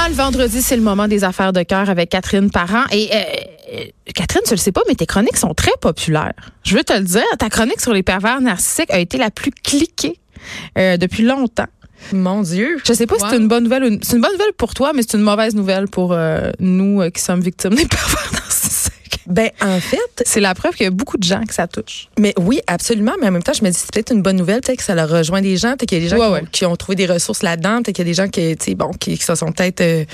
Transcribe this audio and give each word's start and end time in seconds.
Ah, 0.00 0.08
le 0.08 0.14
vendredi, 0.14 0.62
c'est 0.62 0.76
le 0.76 0.82
moment 0.82 1.08
des 1.08 1.24
affaires 1.24 1.52
de 1.52 1.62
cœur 1.64 1.90
avec 1.90 2.10
Catherine 2.10 2.52
Parent. 2.52 2.84
Et 2.92 3.10
euh, 3.12 3.84
Catherine, 4.14 4.42
tu 4.44 4.52
le 4.52 4.56
sais 4.56 4.70
pas, 4.70 4.82
mais 4.86 4.94
tes 4.94 5.06
chroniques 5.06 5.36
sont 5.36 5.54
très 5.54 5.72
populaires. 5.80 6.34
Je 6.62 6.76
veux 6.76 6.84
te 6.84 6.92
le 6.92 7.00
dire, 7.00 7.24
ta 7.38 7.50
chronique 7.50 7.80
sur 7.80 7.92
les 7.92 8.04
pervers 8.04 8.40
narcissiques 8.40 8.92
a 8.92 9.00
été 9.00 9.18
la 9.18 9.32
plus 9.32 9.50
cliquée 9.50 10.20
euh, 10.78 10.98
depuis 10.98 11.24
longtemps. 11.24 11.66
Mon 12.12 12.42
Dieu. 12.42 12.78
Je 12.84 12.92
sais 12.92 13.06
pas 13.06 13.16
si 13.18 13.24
c'est 13.28 13.36
une 13.36 13.48
bonne 13.48 13.64
nouvelle 13.64 13.98
c'est 14.02 14.14
une 14.14 14.22
bonne 14.22 14.32
nouvelle 14.32 14.52
pour 14.56 14.72
toi, 14.72 14.92
mais 14.94 15.02
c'est 15.02 15.16
une 15.16 15.24
mauvaise 15.24 15.54
nouvelle 15.54 15.88
pour 15.88 16.12
euh, 16.12 16.50
nous 16.60 17.02
euh, 17.02 17.10
qui 17.10 17.20
sommes 17.20 17.40
victimes 17.40 17.74
des 17.74 17.86
pervers 17.86 18.28
narcissiques. 18.32 18.47
Ben, 19.28 19.50
en 19.60 19.78
fait, 19.80 19.98
C'est 20.24 20.40
la 20.40 20.54
preuve 20.54 20.72
qu'il 20.74 20.84
y 20.84 20.86
a 20.86 20.90
beaucoup 20.90 21.18
de 21.18 21.22
gens 21.22 21.44
que 21.44 21.52
ça 21.54 21.66
touche. 21.66 22.08
mais 22.18 22.32
oui, 22.38 22.60
absolument. 22.66 23.12
Mais 23.20 23.28
en 23.28 23.30
même 23.30 23.42
temps, 23.42 23.52
je 23.52 23.62
me 23.62 23.68
dis, 23.70 23.76
c'est 23.78 23.90
peut-être 23.92 24.12
une 24.12 24.22
bonne 24.22 24.36
nouvelle, 24.36 24.60
peut-être 24.62 24.78
que 24.78 24.84
ça 24.84 24.94
leur 24.94 25.08
rejoint 25.10 25.42
des 25.42 25.56
gens, 25.56 25.72
peut-être 25.76 25.88
qu'il 25.90 25.98
y 25.98 26.00
a 26.00 26.04
des 26.04 26.08
gens 26.10 26.16
Ouais, 26.16 26.26
qui, 26.26 26.32
ouais. 26.32 26.40
Ont, 26.40 26.46
qui 26.50 26.64
ont 26.66 26.76
trouvé 26.76 26.96
des 26.96 27.06
ressources 27.06 27.42
là-dedans, 27.42 27.82
peut-être 27.82 27.96
qu'il 27.96 28.06
y 28.06 28.08
a 28.08 28.10
des 28.10 28.14
gens 28.14 28.28
qui, 28.28 28.56
tu 28.56 28.64
sais, 28.64 28.74
bon, 28.74 28.90
qui, 28.92 29.18
qui 29.18 29.24
se 29.24 29.34
sont 29.34 29.52
peut-être, 29.52 29.80
euh, 29.82 30.04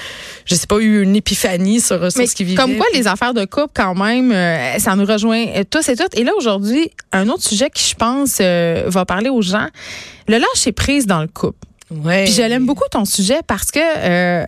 je 0.44 0.54
sais 0.56 0.66
pas, 0.66 0.79
eu 0.79 1.02
une 1.02 1.14
épiphanie 1.16 1.80
sur, 1.80 2.11
sur 2.11 2.20
Mais 2.20 2.26
ce 2.26 2.34
qu'ils 2.34 2.46
vivaient. 2.46 2.61
comme 2.61 2.76
quoi, 2.76 2.86
les 2.92 3.06
affaires 3.06 3.34
de 3.34 3.44
couple, 3.44 3.70
quand 3.75 3.94
même, 3.94 4.32
euh, 4.32 4.79
ça 4.79 4.96
nous 4.96 5.04
rejoint 5.06 5.46
euh, 5.56 5.64
tous 5.70 5.89
et 5.89 5.96
toutes. 5.96 6.17
Et 6.18 6.25
là, 6.25 6.32
aujourd'hui, 6.36 6.90
un 7.12 7.28
autre 7.28 7.42
sujet 7.44 7.70
qui, 7.72 7.89
je 7.89 7.94
pense, 7.94 8.39
euh, 8.40 8.84
va 8.86 9.04
parler 9.04 9.31
aux 9.31 9.42
gens. 9.42 9.68
Le 10.26 10.39
lâcher 10.39 10.72
prise 10.72 11.06
dans 11.06 11.20
le 11.20 11.28
couple. 11.28 11.58
Ouais. 11.90 12.25
Puis 12.25 12.32
je 12.32 12.42
l'aime 12.42 12.67
beaucoup 12.67 12.84
ton 12.90 13.04
sujet 13.04 13.40
parce 13.46 13.70
que 13.70 13.78
euh, 13.78 14.44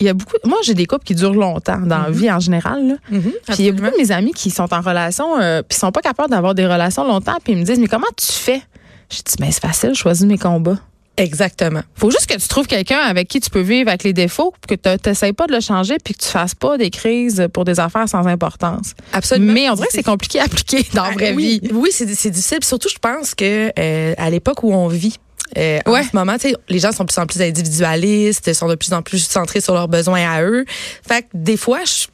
il 0.00 0.06
y 0.06 0.08
a 0.08 0.14
beaucoup. 0.14 0.36
Moi, 0.44 0.58
j'ai 0.64 0.74
des 0.74 0.86
couples 0.86 1.04
qui 1.04 1.14
durent 1.14 1.34
longtemps 1.34 1.78
dans 1.80 1.98
la 2.04 2.10
vie 2.10 2.30
en 2.30 2.40
général. 2.40 2.86
Là. 2.88 2.94
Mhm, 3.10 3.20
Puis 3.46 3.56
il 3.60 3.64
y 3.66 3.68
a 3.68 3.72
beaucoup 3.72 3.90
de 3.90 3.96
mes 4.02 4.10
amis 4.12 4.32
qui 4.32 4.50
sont 4.50 4.72
en 4.72 4.80
relation, 4.80 5.38
euh, 5.40 5.62
puis 5.62 5.78
sont 5.78 5.92
pas 5.92 6.00
capables 6.00 6.30
d'avoir 6.30 6.54
des 6.54 6.66
relations 6.66 7.06
longtemps, 7.06 7.36
puis 7.42 7.52
ils 7.52 7.58
me 7.58 7.64
disent 7.64 7.78
mais 7.78 7.86
comment 7.88 8.06
tu 8.16 8.32
fais? 8.32 8.62
Je 9.10 9.18
dis 9.18 9.34
mais 9.40 9.50
c'est 9.52 9.60
facile, 9.60 9.90
je 9.94 9.98
choisis 10.00 10.26
mes 10.26 10.38
combats. 10.38 10.78
Exactement. 11.16 11.82
Faut 11.96 12.10
juste 12.10 12.26
que 12.26 12.38
tu 12.40 12.48
trouves 12.48 12.66
quelqu'un 12.66 12.96
avec 13.00 13.28
qui 13.28 13.40
tu 13.40 13.50
peux 13.50 13.60
vivre 13.60 13.88
avec 13.90 14.04
les 14.04 14.14
défauts, 14.14 14.54
que 14.66 14.74
tu 14.74 14.88
n'essayes 15.08 15.34
pas 15.34 15.46
de 15.46 15.52
le 15.52 15.60
changer, 15.60 15.96
puis 16.02 16.14
que 16.14 16.22
tu 16.22 16.28
fasses 16.28 16.54
pas 16.54 16.78
des 16.78 16.88
crises 16.88 17.46
pour 17.52 17.64
des 17.66 17.78
affaires 17.78 18.08
sans 18.08 18.26
importance. 18.26 18.94
Absolument. 19.12 19.52
Mais 19.52 19.68
on 19.68 19.74
dirait 19.74 19.88
que 19.88 19.92
c'est 19.92 20.02
compliqué 20.02 20.40
à 20.40 20.44
appliquer 20.44 20.86
dans 20.94 21.02
la 21.02 21.08
Ah, 21.10 21.14
vraie 21.14 21.32
oui, 21.34 21.60
vie. 21.62 21.70
Oui, 21.74 21.90
c'est 21.92 22.06
difficile. 22.06 22.64
Surtout, 22.64 22.88
je 22.88 22.98
pense 22.98 23.34
que 23.34 23.70
euh, 23.78 24.14
à 24.16 24.30
l'époque 24.30 24.62
où 24.62 24.72
on 24.72 24.88
vit, 24.88 25.18
euh, 25.58 25.78
Ouais. 25.86 26.00
en 26.00 26.02
ce 26.04 26.08
moment, 26.14 26.36
les 26.68 26.78
gens 26.78 26.92
sont 26.92 27.04
de 27.04 27.12
plus 27.12 27.20
en 27.20 27.26
plus 27.26 27.40
individualistes, 27.42 28.52
sont 28.52 28.68
de 28.68 28.74
plus 28.74 28.92
en 28.92 29.02
plus 29.02 29.18
centrés 29.18 29.60
sur 29.60 29.74
leurs 29.74 29.88
besoins 29.88 30.28
à 30.30 30.42
eux. 30.42 30.64
Fait 31.06 31.22
que 31.22 31.28
des 31.34 31.56
fois, 31.56 31.80
je- 31.84 32.06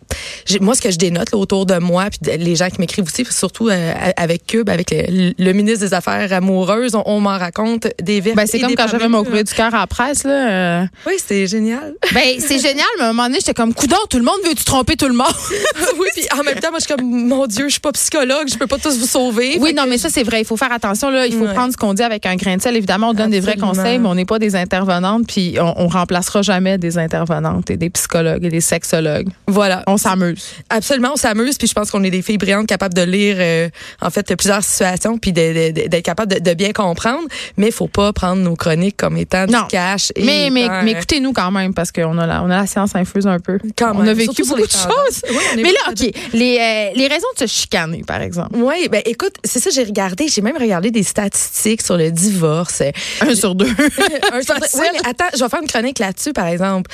moi, 0.60 0.74
ce 0.74 0.80
que 0.82 0.90
je 0.90 0.98
dénote 0.98 1.30
là, 1.32 1.38
autour 1.38 1.66
de 1.66 1.78
moi, 1.78 2.06
puis 2.10 2.36
les 2.38 2.56
gens 2.56 2.68
qui 2.68 2.80
m'écrivent 2.80 3.04
aussi, 3.06 3.24
surtout 3.30 3.68
euh, 3.68 3.92
avec 4.16 4.46
Cube, 4.46 4.68
avec 4.68 4.90
le, 4.90 5.32
le 5.38 5.52
ministre 5.52 5.80
des 5.86 5.94
Affaires 5.94 6.32
amoureuses, 6.32 6.94
on, 6.94 7.02
on 7.06 7.20
m'en 7.20 7.38
raconte 7.38 7.88
des 8.02 8.20
vertes. 8.20 8.36
Ben, 8.36 8.46
c'est 8.46 8.58
comme 8.60 8.74
quand 8.74 8.88
j'avais 8.88 9.08
mon 9.08 9.24
courrier 9.24 9.44
du 9.44 9.52
cœur 9.54 9.74
à 9.74 9.78
la 9.80 9.86
presse. 9.86 10.24
Là, 10.24 10.80
euh, 10.82 10.84
Oui, 11.06 11.14
c'est 11.24 11.46
génial. 11.46 11.94
Ben, 12.14 12.22
c'est 12.38 12.58
génial, 12.58 12.86
mais 12.98 13.04
à 13.04 13.08
un 13.08 13.12
moment 13.12 13.24
donné, 13.28 13.38
j'étais 13.40 13.54
comme, 13.54 13.74
coudon, 13.74 13.96
tout 14.10 14.18
le 14.18 14.24
monde 14.24 14.36
veut-tu 14.44 14.64
tromper 14.64 14.96
tout 14.96 15.08
le 15.08 15.14
monde? 15.14 15.26
oui, 15.98 16.08
puis 16.14 16.24
en 16.38 16.42
même 16.42 16.58
temps, 16.60 16.70
moi, 16.70 16.78
je 16.80 16.86
suis 16.86 16.94
comme, 16.94 17.06
mon 17.06 17.46
Dieu, 17.46 17.64
je 17.66 17.72
suis 17.72 17.80
pas 17.80 17.92
psychologue, 17.92 18.48
je 18.50 18.56
peux 18.56 18.66
pas 18.66 18.78
tous 18.78 18.98
vous 18.98 19.06
sauver. 19.06 19.56
oui, 19.60 19.74
non, 19.74 19.84
mais 19.88 19.98
ça, 19.98 20.08
c'est 20.10 20.22
vrai. 20.22 20.40
Il 20.40 20.44
faut 20.46 20.56
faire 20.56 20.72
attention, 20.72 21.10
là. 21.10 21.26
Il 21.26 21.32
faut 21.34 21.46
Ouais. 21.46 21.54
prendre 21.54 21.72
ce 21.72 21.76
qu'on 21.76 21.94
dit 21.94 22.02
avec 22.02 22.26
un 22.26 22.34
grain 22.36 22.56
de 22.56 22.62
sel. 22.62 22.76
Évidemment, 22.76 23.10
on 23.10 23.14
donne 23.14 23.30
des 23.30 23.38
vrais 23.40 23.52
Absolument. 23.52 23.74
conseils, 23.74 23.98
mais 23.98 24.08
on 24.08 24.14
n'est 24.16 24.24
pas 24.24 24.38
des 24.38 24.56
intervenantes, 24.56 25.26
puis 25.28 25.56
on, 25.60 25.74
on 25.84 25.86
remplacera 25.86 26.42
jamais 26.42 26.76
des 26.78 26.98
intervenantes 26.98 27.70
et 27.70 27.76
des 27.76 27.88
psychologues 27.90 28.44
et 28.44 28.48
des 28.48 28.60
sexologues. 28.60 29.28
Voilà. 29.46 29.84
On 29.86 29.96
s'amuse. 30.18 30.44
Absolument, 30.70 31.10
on 31.12 31.16
s'amuse, 31.16 31.58
puis 31.58 31.68
je 31.68 31.72
pense 31.74 31.90
qu'on 31.90 32.02
est 32.04 32.10
des 32.10 32.22
filles 32.22 32.38
brillantes 32.38 32.66
capables 32.66 32.94
de 32.94 33.02
lire, 33.02 33.36
euh, 33.38 33.68
en 34.00 34.10
fait, 34.10 34.34
plusieurs 34.36 34.62
situations, 34.64 35.18
puis 35.18 35.32
d'être 35.32 36.02
capable 36.02 36.34
de, 36.34 36.38
de 36.38 36.54
bien 36.54 36.72
comprendre. 36.72 37.28
Mais 37.56 37.66
il 37.66 37.72
faut 37.72 37.88
pas 37.88 38.12
prendre 38.12 38.42
nos 38.42 38.56
chroniques 38.56 38.96
comme 38.96 39.16
étant 39.16 39.46
Non. 39.46 39.62
du 39.62 39.66
cash. 39.68 40.12
et 40.16 40.24
Mais, 40.24 40.50
mais, 40.50 40.68
mais 40.82 40.94
euh, 40.94 40.96
écoutez-nous 40.98 41.32
quand 41.32 41.50
même, 41.50 41.74
parce 41.74 41.92
qu'on 41.92 42.18
a 42.18 42.26
la, 42.26 42.42
on 42.42 42.50
a 42.50 42.56
la 42.58 42.66
science 42.66 42.94
infuse 42.94 43.26
un 43.26 43.38
peu. 43.38 43.58
quand 43.76 43.92
on 43.94 43.98
même, 44.00 44.08
a 44.08 44.14
vécu 44.14 44.34
surtout 44.44 44.56
beaucoup 44.56 44.66
de 44.66 44.72
choses. 44.72 45.22
Oui, 45.30 45.62
Mais 45.62 45.72
là, 45.72 45.78
OK, 45.90 46.10
les, 46.32 46.58
euh, 46.58 46.90
les 46.98 47.06
raisons 47.06 47.26
de 47.38 47.46
se 47.46 47.52
chicaner, 47.52 48.02
par 48.06 48.20
exemple. 48.20 48.56
Oui, 48.56 48.88
ben 48.90 49.02
écoute, 49.04 49.34
c'est 49.44 49.60
ça 49.60 49.70
j'ai 49.70 49.84
regardé, 49.84 50.28
j'ai 50.28 50.42
même 50.42 50.56
regardé 50.56 50.90
des 50.90 51.02
statistiques 51.02 51.82
sur 51.82 51.96
le 51.96 52.10
divorce. 52.10 52.82
Un 53.20 53.34
sur 53.34 53.54
deux. 53.54 53.66
un 54.32 54.42
sur 54.42 54.54
deux. 54.54 54.66
Oui, 54.74 54.86
mais 54.92 55.08
attends, 55.08 55.24
je 55.34 55.42
vais 55.42 55.48
faire 55.48 55.60
une 55.62 55.68
chronique 55.68 55.98
là-dessus 55.98 56.32
par 56.32 56.46
exemple. 56.46 56.90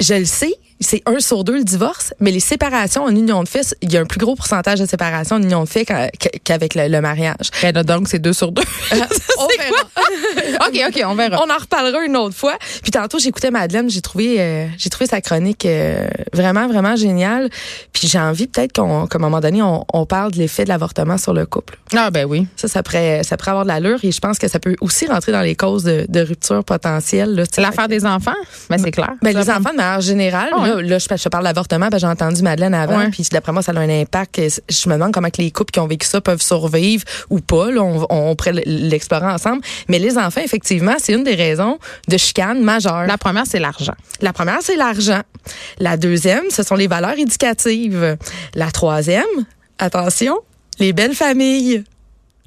Je 0.00 0.14
le 0.14 0.24
sais, 0.24 0.54
c'est 0.82 1.02
un 1.06 1.18
sur 1.20 1.44
deux 1.44 1.56
le 1.58 1.64
divorce, 1.64 2.12
mais 2.20 2.30
les 2.30 2.40
séparations 2.40 3.04
en 3.04 3.10
union 3.14 3.42
de 3.42 3.48
fait, 3.48 3.74
il 3.82 3.92
y 3.92 3.96
a 3.96 4.00
un 4.00 4.04
plus 4.04 4.18
gros 4.18 4.34
pourcentage 4.36 4.78
de 4.80 4.86
séparations 4.86 5.36
en 5.36 5.42
union 5.42 5.64
de 5.64 5.68
fait 5.68 5.84
qu'a- 5.84 6.10
qu'avec 6.44 6.74
le, 6.74 6.88
le 6.88 7.00
mariage. 7.00 7.50
Ben 7.62 7.74
là, 7.74 7.82
donc, 7.82 8.08
c'est 8.08 8.18
deux 8.18 8.32
sur 8.32 8.52
deux. 8.52 8.62
On 8.92 9.46
verra. 9.58 9.82
OK, 10.68 10.80
OK, 10.88 11.02
on 11.06 11.14
verra. 11.14 11.42
On 11.44 11.50
en 11.50 11.58
reparlera 11.58 12.04
une 12.04 12.16
autre 12.16 12.34
fois. 12.36 12.56
Puis 12.82 12.90
tantôt, 12.92 13.18
j'écoutais 13.18 13.50
Madeleine, 13.50 13.88
j'ai 13.90 14.00
trouvé, 14.00 14.36
euh, 14.40 14.66
j'ai 14.78 14.90
trouvé 14.90 15.06
sa 15.06 15.20
chronique 15.20 15.64
euh, 15.66 16.06
vraiment, 16.32 16.68
vraiment 16.68 16.96
géniale. 16.96 17.48
Puis 17.92 18.08
j'ai 18.08 18.18
envie 18.18 18.46
peut-être 18.46 18.72
qu'on, 18.74 19.06
qu'à 19.06 19.18
un 19.18 19.20
moment 19.20 19.40
donné, 19.40 19.62
on, 19.62 19.84
on 19.92 20.06
parle 20.06 20.32
de 20.32 20.38
l'effet 20.38 20.64
de 20.64 20.68
l'avortement 20.68 21.18
sur 21.18 21.32
le 21.32 21.46
couple. 21.46 21.78
Ah, 21.96 22.10
ben 22.10 22.26
oui. 22.26 22.46
Ça, 22.56 22.68
ça 22.68 22.82
pourrait, 22.82 23.22
ça 23.24 23.36
pourrait 23.36 23.50
avoir 23.50 23.64
de 23.64 23.68
l'allure 23.68 23.98
et 24.02 24.12
je 24.12 24.20
pense 24.20 24.38
que 24.38 24.48
ça 24.48 24.58
peut 24.58 24.76
aussi 24.80 25.06
rentrer 25.06 25.32
dans 25.32 25.40
les 25.42 25.56
causes 25.56 25.84
de, 25.84 26.06
de 26.08 26.20
rupture 26.20 26.62
potentielle. 26.64 27.44
l'affaire 27.58 27.88
des 27.88 28.04
enfants? 28.06 28.32
Ben, 28.70 28.78
c'est 28.78 28.90
clair. 28.90 29.12
Ben, 29.22 29.36
les 29.36 29.50
enfants, 29.50 29.70
de 29.72 29.76
manière 29.76 30.00
générale, 30.00 30.50
Ah. 30.52 30.71
Là, 30.76 30.82
là, 30.82 30.98
je, 30.98 31.06
je 31.16 31.28
parle 31.28 31.44
d'avortement, 31.44 31.88
ben, 31.88 31.98
j'ai 31.98 32.06
entendu 32.06 32.42
Madeleine 32.42 32.74
avant, 32.74 32.98
Ouais. 32.98 33.08
puis 33.10 33.24
d'après 33.30 33.52
moi, 33.52 33.62
ça 33.62 33.72
a 33.72 33.78
un 33.78 33.88
impact. 33.88 34.40
Je 34.68 34.88
me 34.88 34.94
demande 34.94 35.12
comment 35.12 35.30
que 35.30 35.40
les 35.42 35.50
couples 35.50 35.70
qui 35.72 35.80
ont 35.80 35.86
vécu 35.86 36.06
ça 36.06 36.20
peuvent 36.20 36.42
survivre 36.42 37.04
ou 37.30 37.40
pas. 37.40 37.70
Là, 37.70 37.82
on, 37.82 38.06
on 38.10 38.36
pourrait 38.36 38.62
l'explorer 38.66 39.26
ensemble. 39.26 39.62
Mais 39.88 39.98
les 39.98 40.18
enfants, 40.18 40.40
effectivement, 40.44 40.94
c'est 40.98 41.12
une 41.12 41.24
des 41.24 41.34
raisons 41.34 41.78
de 42.08 42.16
chicane 42.16 42.62
majeure. 42.62 43.06
La 43.06 43.18
première, 43.18 43.46
c'est 43.46 43.58
l'argent. 43.60 43.94
La 44.20 44.32
première, 44.32 44.58
c'est 44.62 44.76
l'argent. 44.76 45.22
La 45.78 45.96
deuxième, 45.96 46.44
ce 46.50 46.62
sont 46.62 46.74
les 46.76 46.86
valeurs 46.86 47.18
éducatives. 47.18 48.16
La 48.54 48.70
troisième, 48.70 49.24
attention, 49.78 50.38
les 50.78 50.92
belles 50.92 51.14
familles. 51.14 51.84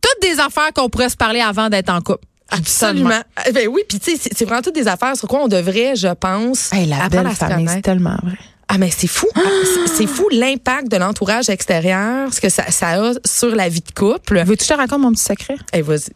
Toutes 0.02 0.22
des 0.30 0.40
affaires 0.40 0.72
qu'on 0.74 0.90
pourrait 0.90 1.10
se 1.10 1.18
parler 1.18 1.42
avant 1.42 1.70
d'être 1.70 1.90
en 1.90 2.00
couple. 2.02 2.24
Absolument. 2.52 3.10
Eh 3.48 3.52
Ben 3.52 3.68
oui, 3.68 3.82
puis 3.88 4.00
tu 4.00 4.16
sais, 4.16 4.30
c'est- 4.34 4.46
vraiment 4.46 4.62
toutes 4.62 4.76
des 4.76 4.88
affaires 4.88 5.16
sur 5.18 5.28
quoi 5.28 5.42
on 5.44 5.48
devrait, 5.48 5.96
je 5.96 6.08
pense, 6.14 6.72
Hey, 6.74 6.86
la 6.86 6.98
apprendre 6.98 7.12
belle 7.24 7.28
à 7.28 7.32
se 7.32 7.36
famille, 7.38 7.56
c'est 7.60 7.66
connaître. 7.66 7.82
tellement 7.82 8.16
vrai. 8.24 8.38
Ah, 8.68 8.78
mais 8.78 8.90
c'est 8.92 9.08
fou. 9.08 9.28
C'est- 9.36 9.96
C'est 9.96 10.08
fou 10.08 10.28
l'impact 10.32 10.90
de 10.92 10.98
l'entourage 10.98 11.50
extérieur, 11.50 12.34
ce 12.34 12.42
que 12.42 12.50
ça, 12.50 12.70
ça 12.72 13.02
a 13.02 13.14
sur 13.26 13.56
la 13.56 13.70
vie 13.70 13.82
de 13.82 13.92
couple. 13.92 14.40
Veux-tu 14.44 14.58
que 14.58 14.64
je 14.64 14.70
te 14.70 14.74
raconte 14.74 15.02
mon 15.02 15.12
petit 15.12 15.24
secret? 15.24 15.56
Eh, 15.74 15.82
vas-y. 15.82 16.10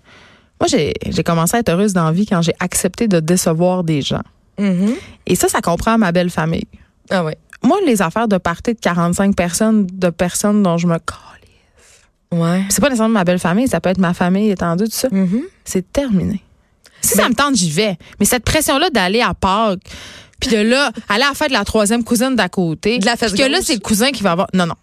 Moi, 0.60 0.68
j'ai 0.68 0.94
j'ai 1.10 1.24
commencé 1.24 1.56
à 1.58 1.60
être 1.60 1.70
heureuse 1.70 1.94
dans 1.94 2.06
la 2.06 2.12
vie 2.12 2.26
quand 2.26 2.42
j'ai 2.42 2.54
accepté 2.60 3.08
de 3.08 3.20
décevoir 3.20 3.84
des 3.84 4.02
gens. 4.02 4.24
Mhm. 4.60 4.94
Et 5.28 5.36
ça, 5.36 5.48
ça 5.48 5.62
comprend 5.62 5.98
ma 5.98 6.12
belle 6.12 6.30
famille. 6.30 6.68
Ah 7.10 7.24
ouais. 7.24 7.38
Moi, 7.64 7.78
les 7.86 8.02
affaires 8.02 8.28
de 8.28 8.38
party 8.38 8.74
de 8.74 8.80
45 8.80 9.36
personnes, 9.36 9.86
de 9.86 10.10
personnes 10.10 10.64
dont 10.64 10.78
je 10.78 10.88
me 10.88 10.98
calais. 10.98 11.39
Ouais. 12.34 12.64
C'est 12.70 12.82
pas 12.82 12.90
nécessairement 12.90 13.14
ma 13.14 13.24
belle 13.24 13.40
famille, 13.40 13.68
ça 13.68 13.80
peut 13.82 13.90
être 13.90 13.98
ma 13.98 14.14
famille 14.14 14.52
étendue, 14.52 14.86
tout 14.86 14.92
ça. 14.92 15.10
Mhm. 15.12 15.44
C'est 15.66 15.92
terminé. 15.92 16.44
Si 17.02 17.16
ça 17.16 17.30
me 17.30 17.34
tente, 17.34 17.56
j'y 17.56 17.72
vais. 17.72 17.98
Mais 18.20 18.26
cette 18.26 18.44
pression-là 18.44 18.90
d'aller 18.90 19.22
à 19.22 19.34
Pâques, 19.34 19.80
puis 20.40 20.52
de 20.52 20.58
là, 20.58 20.92
aller 21.10 21.24
à 21.24 21.30
la 21.30 21.34
fête 21.34 21.50
de 21.50 21.54
la 21.54 21.66
troisième 21.66 22.04
cousine 22.04 22.36
d'à 22.36 22.50
côté, 22.50 23.00
De 23.00 23.06
la 23.06 23.16
fête 23.16 23.34
puis 23.34 23.42
que 23.42 23.48
là, 23.48 23.60
c'est 23.62 23.74
le 23.74 23.80
cousin 23.80 24.12
qui 24.12 24.22
va 24.24 24.34
avoir... 24.34 24.48
Non, 24.54 24.66
non. 24.66 24.76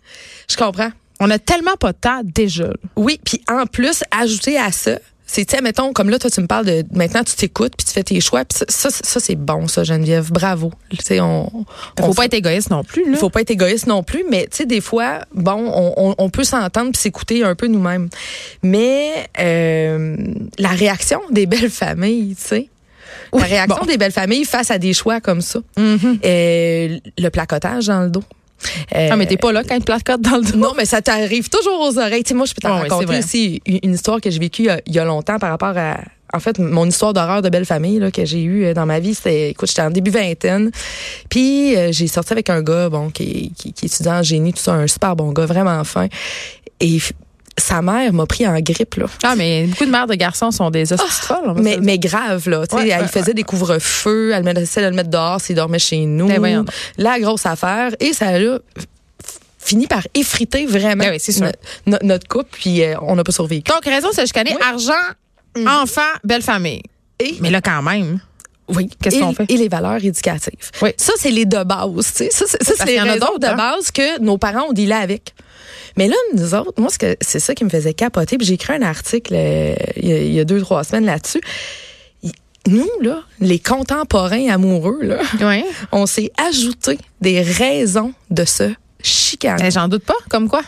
Je 0.49 0.57
comprends. 0.57 0.91
On 1.21 1.31
a 1.31 1.39
tellement 1.39 1.77
pas 1.77 1.93
de 1.93 1.99
temps 1.99 2.21
déjà. 2.25 2.69
Oui, 2.97 3.21
puis 3.25 3.41
en 3.49 3.67
plus, 3.67 4.03
ajouter 4.11 4.59
à 4.59 4.73
ça, 4.73 4.99
c'est, 5.26 5.44
tu 5.44 5.56
sais, 5.56 5.62
mettons, 5.62 5.92
comme 5.92 6.09
là, 6.09 6.19
toi, 6.19 6.31
tu 6.31 6.41
me 6.41 6.47
parles 6.47 6.66
de, 6.66 6.84
maintenant, 6.92 7.25
tu 7.25 7.34
t'écoutes, 7.34 7.75
puis 7.76 7.84
tu 7.84 7.92
fais 7.92 8.04
tes 8.04 8.20
choix, 8.20 8.44
puis 8.44 8.59
ça, 8.59 8.64
ça, 8.69 8.91
ça, 8.91 9.20
c'est 9.20 9.34
bon, 9.34 9.66
ça, 9.66 9.82
Geneviève. 9.82 10.31
Bravo. 10.31 10.72
Tu 10.91 10.98
sais, 11.03 11.20
on, 11.20 11.50
Faut 11.98 12.04
on 12.04 12.14
pas 12.14 12.26
être 12.26 12.34
égoïste 12.34 12.70
non 12.70 12.84
plus. 12.84 13.10
Là. 13.10 13.16
Faut 13.19 13.28
pas 13.28 13.41
être 13.41 13.50
égoïste 13.50 13.88
non 13.88 14.04
plus, 14.04 14.25
mais 14.31 14.44
tu 14.44 14.59
sais, 14.59 14.66
des 14.66 14.81
fois, 14.81 15.20
bon, 15.34 15.70
on, 15.75 15.94
on, 15.97 16.15
on 16.16 16.31
peut 16.31 16.44
s'entendre 16.44 16.92
puis 16.92 17.00
s'écouter 17.00 17.42
un 17.42 17.56
peu 17.56 17.66
nous-mêmes. 17.66 18.09
Mais 18.62 19.28
euh, 19.41 20.16
la 20.59 20.70
réaction 20.70 21.20
des 21.31 21.47
belles 21.47 21.70
familles, 21.70 22.36
tu 22.36 22.42
sais. 22.42 22.69
Oui, 23.32 23.41
la 23.42 23.48
réaction 23.48 23.81
bon. 23.81 23.86
des 23.86 23.98
belles 23.98 24.12
familles 24.12 24.44
face 24.44 24.70
à 24.70 24.78
des 24.78 24.92
choix 24.92 25.20
comme 25.20 25.41
ça. 25.41 25.59
Mhm. 25.76 26.19
Euh, 26.25 26.98
le 27.18 27.28
placotage 27.30 27.86
dans 27.86 28.03
le 28.03 28.10
dos. 28.10 28.24
Euh, 28.94 29.08
Ah, 29.10 29.16
mais 29.16 29.26
t'es 29.26 29.36
pas 29.36 29.53
là 29.53 29.62
quand 29.64 29.74
il 29.74 29.80
te 29.80 29.84
placote 29.84 30.20
dans 30.20 30.36
le 30.38 30.42
dos? 30.44 30.56
non, 30.58 30.72
mais 30.76 30.84
ça 30.86 31.03
t'arrive 31.03 31.48
toujours 31.48 31.80
aux 31.80 31.98
oreilles. 31.98 32.22
Tu 32.24 32.28
sais, 32.30 32.34
moi, 32.34 32.47
je 32.47 32.54
peux 32.54 32.60
t'en 32.62 32.74
raconter 32.76 33.04
vrai. 33.06 33.18
aussi 33.18 33.60
une 33.66 33.78
une 33.82 33.94
histoire 33.94 34.20
que 34.20 34.30
j'ai 34.30 34.38
vécue 34.38 34.68
il 34.86 34.94
y 34.94 34.98
a- 34.98 35.04
longtemps 35.04 35.38
par 35.38 35.50
rapport 35.50 35.76
à. 35.76 35.98
En 36.34 36.41
fait, 36.41 36.58
mon 36.58 36.86
histoire 36.86 37.12
d'horreur 37.12 37.41
de 37.41 37.48
belle 37.48 37.64
famille 37.64 37.98
là, 38.00 38.10
que 38.10 38.24
j'ai 38.24 38.42
eue 38.42 38.64
euh, 38.64 38.74
dans 38.74 38.84
ma 38.84 38.98
vie, 38.98 39.14
c'était, 39.14 39.50
écoute, 39.50 39.68
j'étais 39.68 39.82
en 39.82 39.91
début 39.91 40.10
vingtaine. 40.10 40.70
Puis 41.30 41.76
euh, 41.76 41.92
j'ai 41.92 42.08
sorti 42.08 42.32
avec 42.32 42.50
un 42.50 42.62
gars, 42.62 42.88
bon, 42.88 43.10
qui, 43.10 43.53
qui, 43.56 43.72
qui 43.72 43.84
est 43.86 43.88
étudiant 43.88 44.18
en 44.18 44.22
génie, 44.24 44.53
tout 44.53 44.58
ça, 44.60 44.72
un 44.74 44.86
super 44.88 45.14
bon 45.14 45.30
gars, 45.32 45.47
vraiment 45.47 45.82
fin. 45.84 46.08
Et 46.80 46.98
sa 47.58 47.80
mère 47.82 48.12
m'a 48.12 48.26
pris 48.26 48.47
en 48.47 48.58
grippe, 48.60 48.97
là. 48.97 49.06
Ah, 49.22 49.34
mais 49.36 49.66
beaucoup 49.66 49.86
de 49.86 49.91
mères 49.91 50.06
de 50.06 50.14
garçons 50.14 50.50
sont 50.50 50.70
des 50.70 50.92
hosties 50.92 51.06
va 51.28 51.54
se 51.54 51.78
Mais, 51.80 51.98
grave, 51.98 52.48
là. 52.48 52.66
Tu 52.66 52.76
sais, 52.76 52.82
Ouais, 52.82 52.88
elle 52.91 53.03
ouais, 53.03 53.08
faisait 53.08 53.34
des 53.34 53.42
couvre-feux, 53.44 54.32
elle 54.34 54.44
me 54.44 54.53
essayait 54.58 54.86
de 54.86 54.91
le 54.91 54.97
mettre 54.97 55.10
dehors 55.10 55.41
s'il 55.41 55.56
dormait 55.56 55.78
chez 55.78 56.04
nous. 56.04 56.28
Ben. 56.28 56.64
La 56.98 57.18
grosse 57.18 57.47
affaire. 57.47 57.94
Et 58.00 58.12
ça 58.12 58.28
a 58.28 58.38
fini 59.58 59.86
par 59.86 60.06
effriter 60.14 60.66
vraiment 60.66 61.04
Ben 61.04 61.10
oui, 61.12 61.18
c'est 61.18 61.32
sûr. 61.32 61.47
no- 61.86 61.92
no- 61.92 61.98
notre 62.03 62.28
couple, 62.28 62.50
puis 62.53 62.82
euh, 62.84 62.94
on 63.03 63.16
n'a 63.16 63.24
pas 63.24 63.32
survécu. 63.32 63.70
Donc, 63.72 63.84
raison, 63.84 64.08
c'est 64.12 64.26
chicaner. 64.26 64.54
Oui. 64.54 64.62
Argent, 64.64 65.72
enfant, 65.82 66.03
belle 66.22 66.42
famille. 66.42 66.82
Et 67.18 67.36
Mais 67.41 67.50
là, 67.50 67.60
quand 67.60 67.82
même. 67.82 68.20
Oui. 68.68 68.91
Qu'est-ce 69.03 69.16
Et- 69.16 69.21
qu'on 69.21 69.33
fait? 69.33 69.51
Et 69.51 69.57
les 69.57 69.68
valeurs 69.68 70.03
éducatives. 70.04 70.71
Oui. 70.83 70.91
Ça, 70.97 71.13
c'est 71.16 71.30
les 71.30 71.45
de 71.47 71.63
base. 71.65 72.13
tu 72.13 72.24
sais. 72.24 72.30
Ça, 72.30 72.45
c'est 72.48 72.63
ça, 72.65 72.72
c'est 72.77 72.86
les 72.86 73.01
raisons 73.01 73.39
de 73.41 73.47
hein? 73.47 73.54
base 73.54 73.91
que 73.91 74.21
nos 74.21 74.39
parents 74.39 74.68
ont 74.68 74.72
dealé 74.72 74.92
avec. 74.92 75.34
Mais 75.97 76.09
là, 76.09 76.16
nous 76.34 76.54
autres, 76.54 76.72
moi, 76.78 76.91
ce 76.91 76.98
que- 76.98 77.16
c'est 77.21 77.39
ça 77.41 77.54
qui 77.54 77.65
me 77.65 77.71
faisait 77.71 77.95
capoter. 77.95 78.36
Puis 78.39 78.47
j'ai 78.47 78.54
écrit 78.54 78.74
un 78.74 78.83
article 78.83 79.33
euh, 79.34 79.74
il 79.97 80.09
y, 80.09 80.13
a, 80.13 80.18
il 80.18 80.33
y 80.33 80.41
a 80.41 80.45
deux, 80.45 80.60
trois 80.60 80.84
semaines 80.84 81.07
là-dessus. 81.07 81.41
Nous, 82.68 82.89
là, 83.01 83.22
les 83.41 83.60
contemporains 83.60 84.48
amoureux, 84.51 84.98
là, 85.03 85.18
Oui. 85.41 85.63
on 85.92 86.04
s'est 86.07 86.33
ajouté 86.48 86.98
des 87.21 87.41
raisons 87.41 88.13
de 88.30 88.45
se 88.45 88.72
chicaner. 89.01 89.63
Ben, 89.63 89.71
J'en 89.71 89.86
doute 89.86 90.04
pas. 90.04 90.16
Comme 90.28 90.48
quoi? 90.48 90.63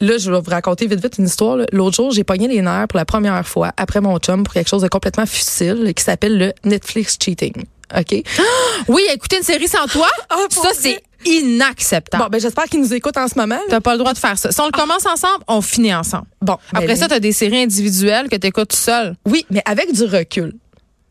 Là, 0.00 0.18
je 0.18 0.30
vais 0.30 0.40
vous 0.40 0.50
raconter 0.50 0.86
vite, 0.86 1.02
vite 1.02 1.18
une 1.18 1.26
histoire. 1.26 1.58
L'autre 1.72 1.96
jour, 1.96 2.10
j'ai 2.10 2.24
pogné 2.24 2.48
les 2.48 2.60
nerfs 2.62 2.86
pour 2.88 2.98
la 2.98 3.04
première 3.04 3.46
fois 3.46 3.72
après 3.76 4.00
mon 4.00 4.18
chum 4.18 4.42
pour 4.44 4.52
quelque 4.54 4.68
chose 4.68 4.82
de 4.82 4.88
complètement 4.88 5.26
futile 5.26 5.92
qui 5.94 6.04
s'appelle 6.04 6.36
le 6.38 6.52
Netflix 6.68 7.16
cheating. 7.22 7.64
OK? 7.96 8.22
Oui, 8.88 9.02
écouter 9.12 9.38
une 9.38 9.42
série 9.42 9.68
sans 9.68 9.86
toi, 9.86 10.06
Ah, 10.30 10.36
ça, 10.50 10.70
c'est 10.78 11.00
inacceptable. 11.24 12.24
Bon, 12.24 12.28
ben 12.30 12.40
j'espère 12.40 12.64
qu'ils 12.64 12.80
nous 12.80 12.92
écoutent 12.92 13.16
en 13.16 13.26
ce 13.26 13.38
moment. 13.38 13.58
T'as 13.68 13.80
pas 13.80 13.92
le 13.92 13.98
droit 13.98 14.12
de 14.12 14.18
faire 14.18 14.38
ça. 14.38 14.52
Si 14.52 14.60
on 14.60 14.66
le 14.66 14.70
commence 14.72 15.06
ensemble, 15.06 15.42
on 15.48 15.60
finit 15.62 15.94
ensemble. 15.94 16.26
Bon, 16.42 16.56
Après 16.72 16.86
ben, 16.88 16.96
ça, 16.96 17.08
t'as 17.08 17.20
des 17.20 17.32
séries 17.32 17.62
individuelles 17.62 18.28
que 18.28 18.36
t'écoutes 18.36 18.68
tout 18.68 18.76
seul. 18.76 19.16
oui, 19.24 19.46
mais 19.50 19.62
avec 19.64 19.92
du 19.92 20.04
recul. 20.04 20.54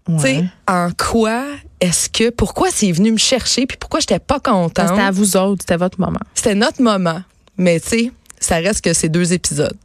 Tu 0.08 0.20
sais, 0.20 0.46
en 0.68 0.90
quoi 0.96 1.44
est-ce 1.82 2.10
que, 2.10 2.30
pourquoi 2.30 2.70
c'est 2.72 2.92
venu 2.92 3.12
me 3.12 3.18
chercher, 3.18 3.66
puis 3.66 3.78
pourquoi 3.78 4.00
j'étais 4.00 4.20
pas 4.20 4.36
C'était 4.36 4.50
à 4.50 4.54
contente? 4.54 5.14
vous 5.14 5.36
autres, 5.38 5.64
c'était 5.64 5.78
votre 5.78 6.00
moment. 6.00 6.20
C'était 6.36 6.54
notre 6.56 6.82
moment. 6.82 7.22
Mais 7.58 7.80
tu 7.80 7.90
sais, 7.90 8.12
ça 8.40 8.56
reste 8.58 8.82
que 8.82 8.94
c'est 8.94 9.10
deux 9.10 9.34
épisodes 9.34 9.78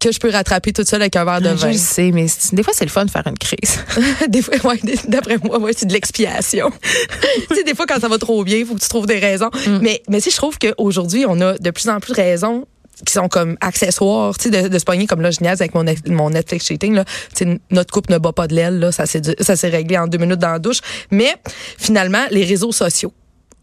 que 0.00 0.12
je 0.12 0.18
peux 0.18 0.30
rattraper 0.30 0.72
toute 0.72 0.88
seule 0.88 1.02
avec 1.02 1.16
un 1.16 1.24
verre 1.24 1.40
de 1.40 1.50
Je 1.50 1.54
vin. 1.54 1.72
le 1.72 1.78
sais, 1.78 2.10
mais 2.12 2.26
des 2.52 2.62
fois, 2.62 2.72
c'est 2.76 2.84
le 2.84 2.90
fun 2.90 3.04
de 3.04 3.10
faire 3.10 3.26
une 3.26 3.38
crise. 3.38 3.78
des 4.28 4.42
fois, 4.42 4.54
ouais, 4.64 4.80
d'après 5.08 5.38
moi, 5.38 5.58
ouais, 5.58 5.72
c'est 5.76 5.86
de 5.86 5.92
l'expiation. 5.92 6.70
tu 7.48 7.54
sais, 7.54 7.64
des 7.64 7.74
fois, 7.74 7.86
quand 7.86 8.00
ça 8.00 8.08
va 8.08 8.18
trop 8.18 8.44
bien, 8.44 8.58
il 8.58 8.66
faut 8.66 8.74
que 8.74 8.80
tu 8.80 8.88
trouves 8.88 9.06
des 9.06 9.18
raisons. 9.18 9.50
Mm. 9.66 9.78
Mais, 9.80 10.02
mais 10.08 10.20
si 10.20 10.30
je 10.30 10.36
trouve 10.36 10.58
qu'aujourd'hui, 10.58 11.24
on 11.26 11.40
a 11.40 11.58
de 11.58 11.70
plus 11.70 11.88
en 11.88 11.98
plus 12.00 12.12
de 12.12 12.16
raisons 12.16 12.66
qui 13.04 13.12
sont 13.12 13.28
comme 13.28 13.56
accessoires, 13.60 14.36
tu 14.38 14.50
sais, 14.50 14.62
de, 14.62 14.68
de 14.68 14.78
se 14.78 14.84
pogner 14.84 15.06
comme 15.06 15.20
là, 15.20 15.30
je 15.30 15.40
niaise 15.40 15.60
avec 15.60 15.74
mon, 15.74 15.84
mon 16.06 16.30
Netflix 16.30 16.66
cheating, 16.66 16.94
là. 16.94 17.04
Tu 17.34 17.44
sais, 17.44 17.60
notre 17.70 17.92
couple 17.92 18.12
ne 18.12 18.18
bat 18.18 18.32
pas 18.32 18.48
de 18.48 18.54
l'aile, 18.54 18.78
là. 18.78 18.92
Ça 18.92 19.06
s'est 19.06 19.68
réglé 19.68 19.98
en 19.98 20.06
deux 20.06 20.18
minutes 20.18 20.38
dans 20.38 20.52
la 20.52 20.58
douche. 20.58 20.80
Mais, 21.10 21.34
finalement, 21.78 22.24
les 22.30 22.44
réseaux 22.44 22.72
sociaux 22.72 23.12